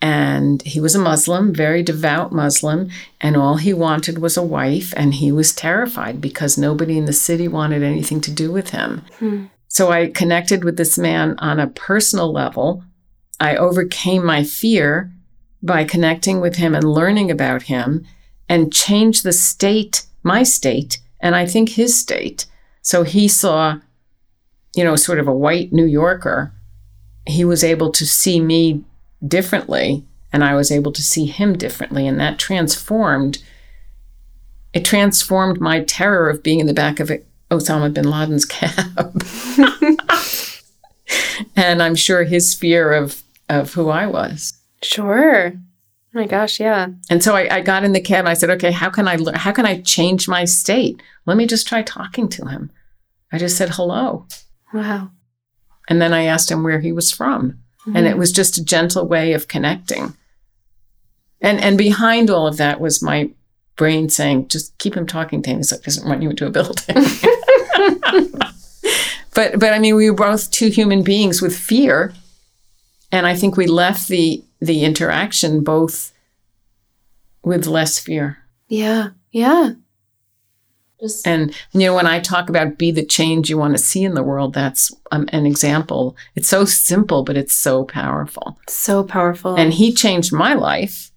and 0.00 0.62
he 0.62 0.80
was 0.80 0.94
a 0.94 1.00
Muslim, 1.00 1.52
very 1.52 1.82
devout 1.82 2.30
Muslim, 2.30 2.88
and 3.20 3.36
all 3.36 3.56
he 3.56 3.74
wanted 3.74 4.18
was 4.18 4.36
a 4.36 4.42
wife, 4.42 4.94
and 4.96 5.14
he 5.14 5.32
was 5.32 5.52
terrified 5.52 6.20
because 6.20 6.56
nobody 6.56 6.96
in 6.96 7.06
the 7.06 7.12
city 7.12 7.48
wanted 7.48 7.82
anything 7.82 8.20
to 8.20 8.30
do 8.30 8.52
with 8.52 8.70
him. 8.70 9.04
Hmm. 9.18 9.46
So 9.66 9.90
I 9.90 10.06
connected 10.08 10.62
with 10.62 10.76
this 10.76 10.98
man 10.98 11.36
on 11.38 11.58
a 11.58 11.66
personal 11.66 12.32
level. 12.32 12.84
I 13.40 13.56
overcame 13.56 14.24
my 14.24 14.44
fear 14.44 15.12
by 15.62 15.84
connecting 15.84 16.40
with 16.40 16.56
him 16.56 16.74
and 16.74 16.84
learning 16.84 17.30
about 17.30 17.62
him 17.62 18.06
and 18.48 18.72
change 18.72 19.22
the 19.22 19.32
state, 19.32 20.06
my 20.22 20.42
state, 20.42 20.98
and 21.20 21.34
I 21.34 21.46
think 21.46 21.70
his 21.70 21.98
state. 21.98 22.46
So 22.82 23.02
he 23.02 23.28
saw, 23.28 23.80
you 24.74 24.84
know, 24.84 24.96
sort 24.96 25.18
of 25.18 25.28
a 25.28 25.34
white 25.34 25.72
New 25.72 25.84
Yorker. 25.84 26.52
He 27.26 27.44
was 27.44 27.62
able 27.64 27.92
to 27.92 28.06
see 28.06 28.40
me 28.40 28.84
differently 29.26 30.04
and 30.32 30.44
I 30.44 30.54
was 30.54 30.70
able 30.70 30.92
to 30.92 31.02
see 31.02 31.26
him 31.26 31.56
differently 31.56 32.06
and 32.06 32.20
that 32.20 32.38
transformed 32.38 33.38
it 34.74 34.84
transformed 34.84 35.60
my 35.60 35.82
terror 35.84 36.28
of 36.28 36.42
being 36.42 36.60
in 36.60 36.66
the 36.66 36.74
back 36.74 37.00
of 37.00 37.10
Osama 37.50 37.92
bin 37.92 38.10
Laden's 38.10 38.44
cab. 38.46 39.24
and 41.56 41.82
I'm 41.82 41.94
sure 41.94 42.24
his 42.24 42.54
fear 42.54 42.92
of 42.92 43.22
of 43.48 43.72
who 43.72 43.88
I 43.88 44.06
was. 44.06 44.57
Sure. 44.82 45.52
Oh 46.14 46.18
my 46.18 46.26
gosh, 46.26 46.58
yeah. 46.58 46.88
And 47.10 47.22
so 47.22 47.36
I, 47.36 47.56
I 47.56 47.60
got 47.60 47.84
in 47.84 47.92
the 47.92 48.00
cab 48.00 48.20
and 48.20 48.28
I 48.28 48.34
said, 48.34 48.50
okay, 48.50 48.72
how 48.72 48.88
can 48.90 49.06
I 49.06 49.18
how 49.36 49.52
can 49.52 49.66
I 49.66 49.80
change 49.82 50.26
my 50.26 50.44
state? 50.44 51.02
Let 51.26 51.36
me 51.36 51.46
just 51.46 51.68
try 51.68 51.82
talking 51.82 52.28
to 52.30 52.46
him. 52.46 52.70
I 53.30 53.38
just 53.38 53.56
said 53.56 53.70
hello. 53.70 54.26
Wow. 54.72 55.10
And 55.88 56.00
then 56.00 56.14
I 56.14 56.24
asked 56.24 56.50
him 56.50 56.62
where 56.62 56.80
he 56.80 56.92
was 56.92 57.10
from. 57.10 57.58
Mm-hmm. 57.80 57.96
And 57.96 58.06
it 58.06 58.16
was 58.16 58.32
just 58.32 58.58
a 58.58 58.64
gentle 58.64 59.06
way 59.06 59.32
of 59.32 59.48
connecting. 59.48 60.16
And 61.40 61.60
and 61.60 61.76
behind 61.76 62.30
all 62.30 62.46
of 62.46 62.56
that 62.56 62.80
was 62.80 63.02
my 63.02 63.30
brain 63.76 64.08
saying, 64.08 64.48
just 64.48 64.76
keep 64.78 64.96
him 64.96 65.06
talking 65.06 65.42
to 65.42 65.50
him 65.50 65.62
so 65.62 65.76
he 65.76 65.82
doesn't 65.82 66.08
run 66.08 66.22
you 66.22 66.30
into 66.30 66.46
a 66.46 66.50
building. 66.50 66.84
but 69.34 69.58
but 69.58 69.72
I 69.72 69.78
mean 69.78 69.94
we 69.94 70.10
were 70.10 70.16
both 70.16 70.50
two 70.50 70.68
human 70.68 71.02
beings 71.02 71.42
with 71.42 71.56
fear. 71.56 72.14
And 73.12 73.26
I 73.26 73.34
think 73.34 73.56
we 73.56 73.66
left 73.66 74.08
the 74.08 74.42
the 74.60 74.84
interaction 74.84 75.62
both 75.62 76.12
with 77.42 77.66
less 77.66 77.98
fear. 77.98 78.38
Yeah. 78.68 79.10
Yeah. 79.30 79.72
Just 81.00 81.26
and 81.26 81.54
you 81.72 81.80
know, 81.80 81.94
when 81.94 82.06
I 82.06 82.18
talk 82.18 82.48
about 82.48 82.76
be 82.76 82.90
the 82.90 83.04
change 83.04 83.48
you 83.48 83.56
want 83.56 83.76
to 83.76 83.82
see 83.82 84.02
in 84.02 84.14
the 84.14 84.22
world, 84.22 84.52
that's 84.52 84.92
um, 85.12 85.28
an 85.32 85.46
example. 85.46 86.16
It's 86.34 86.48
so 86.48 86.64
simple, 86.64 87.22
but 87.22 87.36
it's 87.36 87.54
so 87.54 87.84
powerful. 87.84 88.58
So 88.68 89.04
powerful. 89.04 89.54
And 89.54 89.72
he 89.72 89.92
changed 89.92 90.32
my 90.32 90.54
life. 90.54 91.12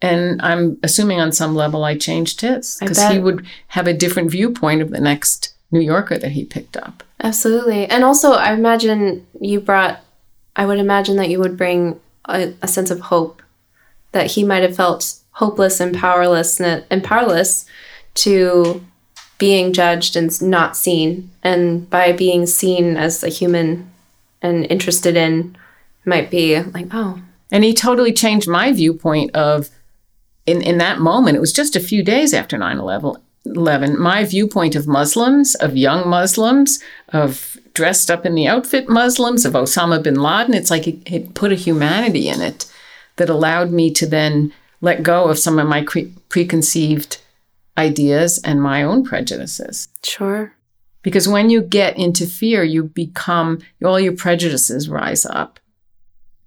And 0.00 0.42
I'm 0.42 0.78
assuming 0.82 1.20
on 1.20 1.30
some 1.30 1.54
level 1.54 1.84
I 1.84 1.96
changed 1.96 2.40
his 2.40 2.78
because 2.80 3.00
he 3.08 3.20
would 3.20 3.46
have 3.68 3.86
a 3.86 3.94
different 3.94 4.32
viewpoint 4.32 4.82
of 4.82 4.90
the 4.90 5.00
next 5.00 5.54
New 5.70 5.80
Yorker 5.80 6.18
that 6.18 6.32
he 6.32 6.44
picked 6.44 6.76
up. 6.76 7.04
Absolutely. 7.22 7.86
And 7.86 8.02
also, 8.02 8.32
I 8.32 8.52
imagine 8.52 9.24
you 9.40 9.60
brought, 9.60 10.00
I 10.56 10.66
would 10.66 10.78
imagine 10.78 11.16
that 11.16 11.28
you 11.28 11.38
would 11.38 11.56
bring 11.56 12.00
a, 12.26 12.54
a 12.62 12.68
sense 12.68 12.90
of 12.90 13.00
hope 13.00 13.42
that 14.12 14.32
he 14.32 14.44
might 14.44 14.62
have 14.62 14.76
felt 14.76 15.18
hopeless 15.32 15.80
and 15.80 15.96
powerless 15.96 16.60
and 16.60 17.02
powerless 17.02 17.66
to 18.14 18.84
being 19.38 19.72
judged 19.72 20.14
and 20.14 20.40
not 20.42 20.76
seen. 20.76 21.30
And 21.42 21.88
by 21.90 22.12
being 22.12 22.46
seen 22.46 22.96
as 22.96 23.24
a 23.24 23.28
human 23.28 23.90
and 24.40 24.66
interested 24.70 25.16
in, 25.16 25.56
might 26.04 26.30
be 26.30 26.60
like, 26.60 26.88
oh. 26.92 27.20
And 27.50 27.64
he 27.64 27.74
totally 27.74 28.12
changed 28.12 28.48
my 28.48 28.72
viewpoint 28.72 29.34
of, 29.34 29.70
in, 30.46 30.62
in 30.62 30.78
that 30.78 31.00
moment, 31.00 31.36
it 31.36 31.40
was 31.40 31.52
just 31.52 31.76
a 31.76 31.80
few 31.80 32.02
days 32.02 32.32
after 32.32 32.56
9 32.58 32.78
11, 33.44 34.00
my 34.00 34.24
viewpoint 34.24 34.76
of 34.76 34.86
Muslims, 34.86 35.54
of 35.56 35.76
young 35.76 36.08
Muslims, 36.08 36.80
of 37.08 37.58
dressed 37.74 38.10
up 38.10 38.26
in 38.26 38.34
the 38.34 38.46
outfit 38.46 38.88
Muslims, 38.88 39.44
of 39.44 39.54
Osama 39.54 40.02
bin 40.02 40.16
Laden, 40.16 40.54
it's 40.54 40.70
like 40.70 40.86
it, 40.86 40.98
it 41.06 41.34
put 41.34 41.52
a 41.52 41.56
humanity 41.56 42.28
in 42.28 42.40
it 42.40 42.70
that 43.16 43.28
allowed 43.28 43.70
me 43.70 43.90
to 43.92 44.06
then 44.06 44.52
let 44.80 45.02
go 45.02 45.28
of 45.28 45.38
some 45.38 45.58
of 45.58 45.68
my 45.68 45.84
pre- 45.84 46.12
preconceived 46.28 47.20
ideas 47.78 48.38
and 48.44 48.62
my 48.62 48.82
own 48.82 49.04
prejudices. 49.04 49.88
Sure. 50.02 50.54
Because 51.02 51.28
when 51.28 51.50
you 51.50 51.62
get 51.62 51.96
into 51.96 52.26
fear, 52.26 52.62
you 52.62 52.84
become, 52.84 53.58
all 53.84 53.98
your 53.98 54.14
prejudices 54.14 54.88
rise 54.88 55.26
up. 55.26 55.58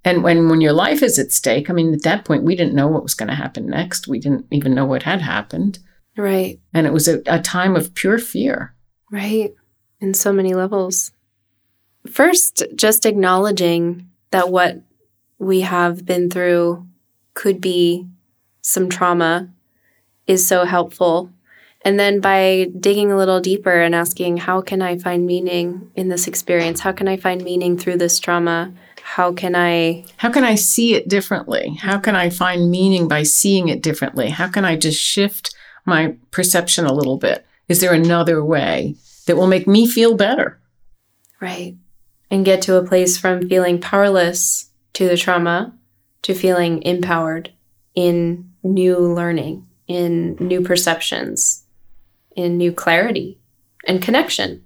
And 0.04 0.24
when, 0.24 0.50
when 0.50 0.62
your 0.62 0.74
life 0.74 1.02
is 1.02 1.18
at 1.18 1.32
stake, 1.32 1.70
I 1.70 1.74
mean, 1.74 1.94
at 1.94 2.04
that 2.04 2.26
point, 2.26 2.44
we 2.44 2.56
didn't 2.56 2.76
know 2.76 2.88
what 2.88 3.04
was 3.04 3.16
going 3.16 3.30
to 3.30 3.36
happen 3.36 3.68
next. 3.68 4.08
We 4.08 4.20
didn't 4.20 4.46
even 4.52 4.76
know 4.76 4.86
what 4.86 5.04
had 5.04 5.22
happened. 5.22 5.80
Right. 6.16 6.60
And 6.74 6.86
it 6.86 6.94
was 6.94 7.08
a, 7.08 7.22
a 7.26 7.42
time 7.42 7.76
of 7.76 7.96
pure 7.96 8.20
fear. 8.20 8.76
Right. 9.12 9.54
In 10.00 10.14
so 10.14 10.34
many 10.34 10.54
levels. 10.54 11.12
First, 12.10 12.64
just 12.76 13.06
acknowledging 13.06 14.10
that 14.32 14.50
what 14.50 14.82
we 15.40 15.62
have 15.62 16.06
been 16.06 16.30
through 16.30 16.86
could 17.34 17.60
be 17.60 18.08
some 18.62 18.90
trauma 18.90 19.50
is 20.28 20.48
so 20.48 20.66
helpful. 20.66 21.32
And 21.84 22.00
then 22.00 22.20
by 22.20 22.68
digging 22.80 23.12
a 23.12 23.18
little 23.18 23.40
deeper 23.40 23.82
and 23.82 23.94
asking, 23.94 24.38
how 24.38 24.62
can 24.62 24.82
I 24.82 24.98
find 24.98 25.26
meaning 25.26 25.92
in 25.96 26.10
this 26.10 26.28
experience? 26.28 26.80
How 26.80 26.92
can 26.92 27.08
I 27.08 27.16
find 27.16 27.44
meaning 27.44 27.78
through 27.78 27.98
this 27.98 28.18
trauma? 28.18 28.74
How 29.04 29.32
can 29.32 29.56
I 29.56 30.04
How 30.18 30.32
can 30.32 30.44
I 30.44 30.56
see 30.56 30.96
it 30.96 31.08
differently? 31.08 31.76
How 31.80 32.00
can 32.00 32.16
I 32.16 32.32
find 32.32 32.72
meaning 32.72 33.08
by 33.08 33.22
seeing 33.22 33.68
it 33.68 33.84
differently? 33.84 34.30
How 34.30 34.48
can 34.48 34.66
I 34.66 34.76
just 34.76 35.00
shift 35.00 35.56
my 35.86 36.16
perception 36.32 36.86
a 36.86 36.94
little 36.94 37.18
bit? 37.18 37.46
Is 37.70 37.82
there 37.82 37.94
another 37.94 38.44
way 38.44 38.96
that 39.26 39.38
will 39.38 39.48
make 39.48 39.68
me 39.68 39.88
feel 39.88 40.16
better? 40.16 40.60
Right. 41.42 41.76
And 42.32 42.46
get 42.46 42.62
to 42.64 42.78
a 42.78 42.86
place 42.86 43.18
from 43.18 43.48
feeling 43.48 43.80
powerless 43.80 44.70
to 44.94 45.08
the 45.08 45.18
trauma 45.18 45.76
to 46.24 46.34
feeling 46.34 46.82
empowered 46.84 47.52
in 47.94 48.52
new 48.64 48.98
learning, 48.98 49.68
in 49.88 50.36
new 50.40 50.62
perceptions, 50.62 51.64
in 52.36 52.58
new 52.58 52.72
clarity 52.72 53.40
and 53.88 54.02
connection. 54.02 54.64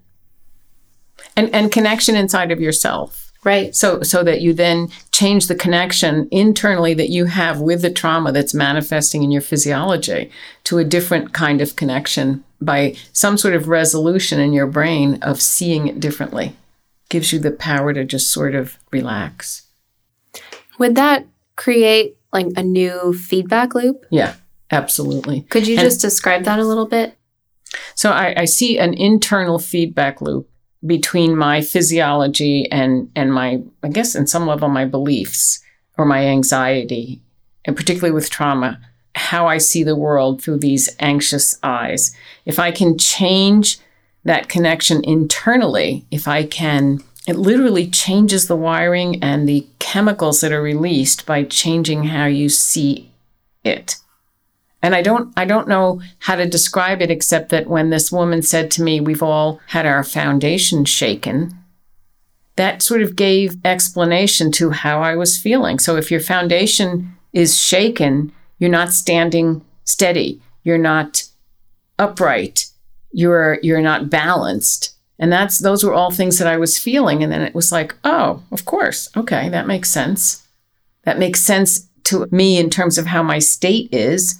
And 1.36 1.54
and 1.54 1.72
connection 1.72 2.16
inside 2.16 2.52
of 2.52 2.62
yourself. 2.62 3.29
Right. 3.44 3.74
So 3.74 4.02
so 4.02 4.22
that 4.24 4.42
you 4.42 4.54
then 4.54 4.90
change 5.12 5.48
the 5.48 5.56
connection 5.56 6.28
internally 6.30 6.94
that 6.96 7.10
you 7.10 7.26
have 7.26 7.62
with 7.62 7.82
the 7.82 7.90
trauma 7.92 8.32
that's 8.34 8.54
manifesting 8.54 9.24
in 9.24 9.32
your 9.32 9.42
physiology 9.42 10.30
to 10.66 10.78
a 10.78 10.84
different 10.84 11.34
kind 11.34 11.62
of 11.62 11.78
connection 11.78 12.44
by 12.60 12.96
some 13.14 13.38
sort 13.38 13.56
of 13.56 13.70
resolution 13.70 14.40
in 14.42 14.52
your 14.52 14.68
brain 14.68 15.20
of 15.22 15.42
seeing 15.42 15.88
it 15.88 16.02
differently. 16.02 16.54
Gives 17.10 17.32
you 17.32 17.40
the 17.40 17.52
power 17.52 17.94
to 17.94 18.04
just 18.04 18.30
sort 18.30 18.56
of 18.56 18.78
relax. 18.92 19.68
Would 20.78 20.96
that 20.96 21.26
create 21.56 22.18
like 22.34 22.48
a 22.58 22.64
new 22.64 23.14
feedback 23.14 23.74
loop? 23.74 24.06
Yeah, 24.12 24.36
absolutely. 24.70 25.42
Could 25.44 25.66
you 25.66 25.76
And- 25.78 25.86
just 25.86 26.02
describe 26.02 26.44
that 26.44 26.60
a 26.60 26.66
little 26.66 26.86
bit? 26.88 27.16
So 27.96 28.12
I, 28.12 28.34
I 28.36 28.46
see 28.46 28.78
an 28.80 28.94
internal 28.94 29.60
feedback 29.60 30.22
loop 30.22 30.50
between 30.86 31.36
my 31.36 31.62
physiology 31.62 32.70
and 32.72 33.12
and 33.16 33.34
my 33.34 33.62
I 33.84 33.90
guess 33.90 34.16
in 34.16 34.28
some 34.28 34.48
level 34.48 34.70
my 34.70 34.86
beliefs 34.86 35.60
or 35.98 36.06
my 36.06 36.26
anxiety, 36.26 37.22
and 37.66 37.76
particularly 37.76 38.14
with 38.14 38.30
trauma, 38.30 38.80
how 39.16 39.48
I 39.48 39.58
see 39.58 39.84
the 39.84 39.96
world 39.96 40.42
through 40.42 40.60
these 40.60 40.96
anxious 41.00 41.60
eyes. 41.62 42.16
If 42.46 42.60
I 42.60 42.72
can 42.72 42.98
change 42.98 43.80
that 44.24 44.50
connection 44.50 45.04
internally, 45.04 46.06
if 46.12 46.28
I 46.28 46.46
can 46.46 47.04
it 47.28 47.36
literally 47.36 47.88
changes 47.88 48.48
the 48.48 48.56
wiring 48.56 49.22
and 49.22 49.48
the 49.48 49.68
chemicals 49.78 50.42
that 50.42 50.52
are 50.52 50.64
released 50.64 51.28
by 51.28 51.44
changing 51.44 52.06
how 52.06 52.26
you 52.26 52.50
see 52.50 53.12
it 53.64 53.98
and 54.82 54.96
i 54.96 55.02
don't 55.02 55.34
i 55.38 55.46
don't 55.46 55.68
know 55.68 56.02
how 56.20 56.36
to 56.36 56.48
describe 56.48 57.02
it 57.02 57.12
except 57.12 57.50
that 57.50 57.68
when 57.68 57.90
this 57.90 58.12
woman 58.12 58.42
said 58.42 58.70
to 58.72 58.82
me 58.82 59.00
we've 59.00 59.24
all 59.24 59.60
had 59.68 59.86
our 59.86 60.04
foundation 60.04 60.86
shaken 60.86 61.54
that 62.56 62.82
sort 62.82 63.02
of 63.02 63.16
gave 63.16 63.56
explanation 63.64 64.52
to 64.52 64.72
how 64.72 65.02
i 65.02 65.16
was 65.16 65.38
feeling. 65.42 65.80
So 65.80 65.96
if 65.96 66.12
your 66.12 66.20
foundation 66.20 67.16
is 67.32 67.58
shaken 67.58 68.34
you're 68.60 68.70
not 68.70 68.92
standing 68.92 69.66
steady. 69.86 70.42
You're 70.64 70.78
not 70.78 71.24
upright. 71.98 72.68
You're 73.12 73.58
you're 73.64 73.82
not 73.82 74.10
balanced. 74.10 74.96
And 75.18 75.32
that's 75.32 75.58
those 75.58 75.84
were 75.84 75.94
all 75.94 76.12
things 76.12 76.38
that 76.38 76.48
i 76.48 76.58
was 76.58 76.78
feeling. 76.78 77.24
And 77.24 77.32
then 77.32 77.42
it 77.42 77.56
was 77.56 77.72
like 77.72 77.96
oh 78.04 78.44
of 78.52 78.66
course. 78.66 79.10
Okay 79.16 79.50
that 79.50 79.68
makes 79.68 79.90
sense. 79.90 80.48
That 81.04 81.18
makes 81.18 81.42
sense 81.42 81.88
to 82.06 82.28
me 82.32 82.58
in 82.58 82.70
terms 82.70 82.98
of 82.98 83.08
how 83.08 83.24
my 83.24 83.40
state 83.40 83.90
is 83.92 84.38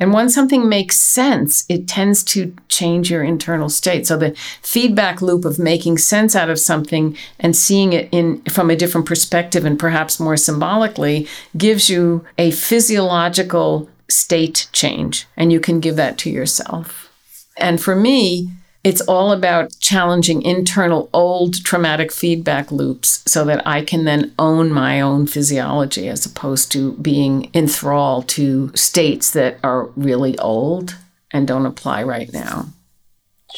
and 0.00 0.14
when 0.14 0.30
something 0.30 0.66
makes 0.66 0.98
sense, 0.98 1.64
it 1.68 1.86
tends 1.86 2.24
to 2.24 2.56
change 2.68 3.10
your 3.10 3.22
internal 3.22 3.68
state. 3.68 4.06
So 4.06 4.16
the 4.16 4.34
feedback 4.62 5.20
loop 5.20 5.44
of 5.44 5.58
making 5.58 5.98
sense 5.98 6.34
out 6.34 6.48
of 6.48 6.58
something 6.58 7.16
and 7.38 7.54
seeing 7.54 7.92
it 7.92 8.08
in 8.10 8.40
from 8.44 8.70
a 8.70 8.76
different 8.76 9.06
perspective 9.06 9.66
and 9.66 9.78
perhaps 9.78 10.18
more 10.18 10.38
symbolically 10.38 11.28
gives 11.56 11.90
you 11.90 12.24
a 12.38 12.50
physiological 12.50 13.90
state 14.08 14.68
change 14.72 15.26
and 15.36 15.52
you 15.52 15.60
can 15.60 15.80
give 15.80 15.96
that 15.96 16.16
to 16.18 16.30
yourself. 16.30 17.12
And 17.58 17.80
for 17.80 17.94
me, 17.94 18.50
it's 18.82 19.02
all 19.02 19.32
about 19.32 19.78
challenging 19.80 20.40
internal 20.42 21.10
old 21.12 21.62
traumatic 21.64 22.10
feedback 22.10 22.72
loops 22.72 23.22
so 23.26 23.44
that 23.44 23.66
I 23.66 23.84
can 23.84 24.04
then 24.04 24.32
own 24.38 24.72
my 24.72 25.00
own 25.00 25.26
physiology 25.26 26.08
as 26.08 26.24
opposed 26.24 26.72
to 26.72 26.92
being 26.94 27.50
enthralled 27.52 28.28
to 28.30 28.74
states 28.74 29.32
that 29.32 29.58
are 29.62 29.86
really 29.96 30.38
old 30.38 30.96
and 31.30 31.46
don't 31.46 31.66
apply 31.66 32.02
right 32.02 32.32
now, 32.32 32.68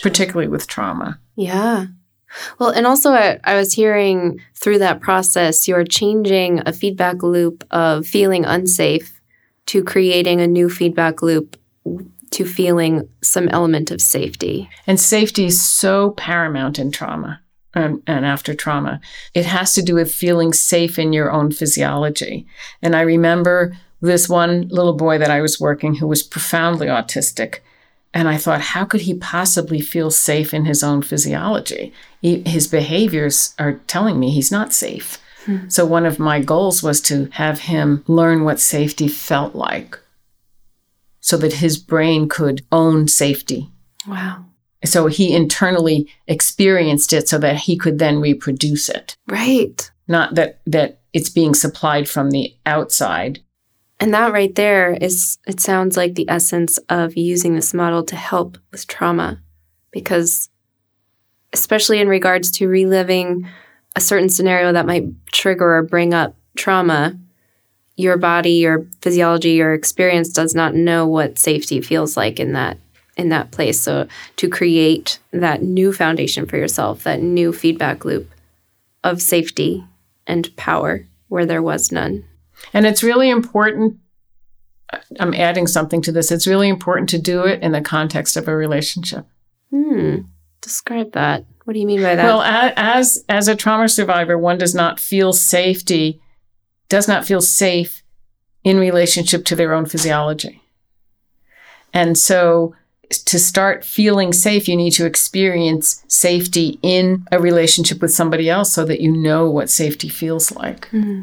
particularly 0.02 0.48
with 0.48 0.66
trauma. 0.66 1.20
Yeah. 1.36 1.86
Well, 2.58 2.70
and 2.70 2.86
also 2.86 3.12
I, 3.12 3.38
I 3.44 3.54
was 3.54 3.74
hearing 3.74 4.40
through 4.54 4.78
that 4.78 5.00
process, 5.00 5.68
you're 5.68 5.84
changing 5.84 6.62
a 6.66 6.72
feedback 6.72 7.22
loop 7.22 7.64
of 7.70 8.06
feeling 8.06 8.44
unsafe 8.44 9.20
to 9.66 9.84
creating 9.84 10.40
a 10.40 10.46
new 10.46 10.68
feedback 10.68 11.22
loop 11.22 11.56
to 12.32 12.44
feeling 12.44 13.08
some 13.22 13.48
element 13.48 13.90
of 13.90 14.00
safety. 14.00 14.68
And 14.86 14.98
safety 14.98 15.44
is 15.46 15.60
so 15.60 16.10
paramount 16.12 16.78
in 16.78 16.90
trauma 16.90 17.40
and, 17.74 18.02
and 18.06 18.26
after 18.26 18.54
trauma. 18.54 19.00
It 19.34 19.46
has 19.46 19.74
to 19.74 19.82
do 19.82 19.94
with 19.94 20.12
feeling 20.12 20.52
safe 20.52 20.98
in 20.98 21.12
your 21.12 21.30
own 21.30 21.52
physiology. 21.52 22.46
And 22.82 22.96
I 22.96 23.02
remember 23.02 23.76
this 24.00 24.28
one 24.28 24.68
little 24.68 24.94
boy 24.94 25.18
that 25.18 25.30
I 25.30 25.40
was 25.40 25.60
working 25.60 25.94
who 25.94 26.08
was 26.08 26.22
profoundly 26.22 26.88
autistic. 26.88 27.60
And 28.14 28.28
I 28.28 28.36
thought, 28.36 28.60
how 28.60 28.84
could 28.84 29.02
he 29.02 29.14
possibly 29.14 29.80
feel 29.80 30.10
safe 30.10 30.52
in 30.52 30.64
his 30.64 30.82
own 30.82 31.02
physiology? 31.02 31.92
He, 32.20 32.42
his 32.42 32.66
behaviors 32.66 33.54
are 33.58 33.74
telling 33.86 34.18
me 34.18 34.30
he's 34.30 34.52
not 34.52 34.72
safe. 34.72 35.18
Hmm. 35.44 35.68
So, 35.68 35.86
one 35.86 36.06
of 36.06 36.18
my 36.18 36.40
goals 36.40 36.82
was 36.82 37.00
to 37.02 37.28
have 37.32 37.60
him 37.60 38.04
learn 38.06 38.44
what 38.44 38.60
safety 38.60 39.08
felt 39.08 39.54
like 39.56 39.98
so 41.22 41.38
that 41.38 41.54
his 41.54 41.78
brain 41.78 42.28
could 42.28 42.66
own 42.70 43.08
safety. 43.08 43.70
Wow. 44.06 44.44
So 44.84 45.06
he 45.06 45.34
internally 45.34 46.10
experienced 46.26 47.12
it 47.12 47.28
so 47.28 47.38
that 47.38 47.56
he 47.56 47.78
could 47.78 47.98
then 47.98 48.20
reproduce 48.20 48.88
it. 48.88 49.16
Right. 49.28 49.90
Not 50.08 50.34
that 50.34 50.60
that 50.66 51.00
it's 51.12 51.30
being 51.30 51.54
supplied 51.54 52.08
from 52.08 52.30
the 52.30 52.54
outside. 52.66 53.40
And 54.00 54.12
that 54.12 54.32
right 54.32 54.52
there 54.54 54.94
is, 54.94 55.38
it 55.46 55.60
sounds 55.60 55.96
like 55.96 56.16
the 56.16 56.28
essence 56.28 56.78
of 56.88 57.16
using 57.16 57.54
this 57.54 57.72
model 57.72 58.02
to 58.04 58.16
help 58.16 58.58
with 58.72 58.88
trauma. 58.88 59.40
Because, 59.92 60.48
especially 61.52 62.00
in 62.00 62.08
regards 62.08 62.50
to 62.52 62.66
reliving 62.66 63.46
a 63.94 64.00
certain 64.00 64.28
scenario 64.28 64.72
that 64.72 64.86
might 64.86 65.04
trigger 65.30 65.76
or 65.76 65.82
bring 65.82 66.14
up 66.14 66.34
trauma, 66.56 67.16
your 67.96 68.16
body, 68.16 68.52
your 68.52 68.86
physiology, 69.00 69.52
your 69.52 69.74
experience 69.74 70.30
does 70.30 70.54
not 70.54 70.74
know 70.74 71.06
what 71.06 71.38
safety 71.38 71.80
feels 71.80 72.16
like 72.16 72.40
in 72.40 72.52
that 72.52 72.78
in 73.16 73.28
that 73.28 73.50
place. 73.50 73.80
So 73.80 74.08
to 74.36 74.48
create 74.48 75.18
that 75.32 75.62
new 75.62 75.92
foundation 75.92 76.46
for 76.46 76.56
yourself, 76.56 77.04
that 77.04 77.20
new 77.20 77.52
feedback 77.52 78.04
loop 78.04 78.30
of 79.04 79.20
safety 79.20 79.84
and 80.26 80.54
power 80.56 81.06
where 81.28 81.44
there 81.44 81.62
was 81.62 81.92
none. 81.92 82.24
And 82.72 82.86
it's 82.86 83.02
really 83.02 83.28
important. 83.28 83.98
I'm 85.20 85.34
adding 85.34 85.66
something 85.66 86.00
to 86.02 86.12
this. 86.12 86.30
It's 86.30 86.46
really 86.46 86.68
important 86.68 87.10
to 87.10 87.18
do 87.18 87.42
it 87.42 87.62
in 87.62 87.72
the 87.72 87.80
context 87.80 88.36
of 88.36 88.48
a 88.48 88.56
relationship. 88.56 89.26
Hmm. 89.70 90.20
Describe 90.60 91.12
that. 91.12 91.44
What 91.64 91.74
do 91.74 91.80
you 91.80 91.86
mean 91.86 92.02
by 92.02 92.14
that? 92.14 92.24
Well, 92.24 92.42
as 92.42 93.24
as 93.28 93.48
a 93.48 93.56
trauma 93.56 93.88
survivor, 93.88 94.38
one 94.38 94.58
does 94.58 94.74
not 94.74 95.00
feel 95.00 95.32
safety, 95.32 96.20
does 96.92 97.08
not 97.08 97.24
feel 97.24 97.40
safe 97.40 98.02
in 98.64 98.76
relationship 98.76 99.46
to 99.46 99.56
their 99.56 99.72
own 99.72 99.86
physiology. 99.86 100.62
And 101.94 102.18
so 102.18 102.74
to 103.08 103.38
start 103.38 103.82
feeling 103.82 104.34
safe, 104.34 104.68
you 104.68 104.76
need 104.76 104.90
to 104.90 105.06
experience 105.06 106.04
safety 106.06 106.78
in 106.82 107.26
a 107.32 107.40
relationship 107.40 108.02
with 108.02 108.12
somebody 108.12 108.50
else 108.50 108.70
so 108.70 108.84
that 108.84 109.00
you 109.00 109.10
know 109.10 109.50
what 109.50 109.70
safety 109.70 110.10
feels 110.10 110.52
like. 110.52 110.90
Mm-hmm. 110.90 111.22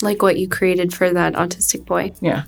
like 0.00 0.22
what 0.22 0.38
you 0.38 0.48
created 0.48 0.94
for 0.94 1.12
that 1.12 1.34
autistic 1.34 1.84
boy. 1.84 2.14
Yeah. 2.22 2.44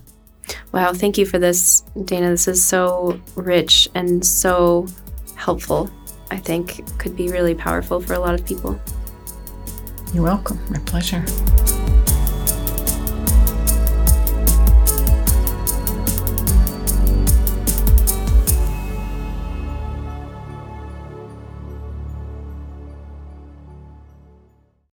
Wow, 0.73 0.95
thank 0.95 1.19
you 1.19 1.27
for 1.27 1.39
this, 1.39 1.83
Dana. 2.07 2.31
This 2.31 2.49
is 2.49 2.65
so 2.65 3.21
rich 3.37 3.91
and 3.95 4.25
so 4.25 4.87
helpful. 5.35 5.91
I 6.31 6.39
think 6.39 6.99
could 6.99 7.15
be 7.15 7.29
really 7.29 7.55
powerful 7.55 8.01
for 8.01 8.15
a 8.15 8.19
lot 8.19 8.33
of 8.33 8.47
people. 8.47 8.81
You're 10.15 10.25
welcome. 10.25 10.59
My 10.71 10.79
pleasure. 10.79 11.23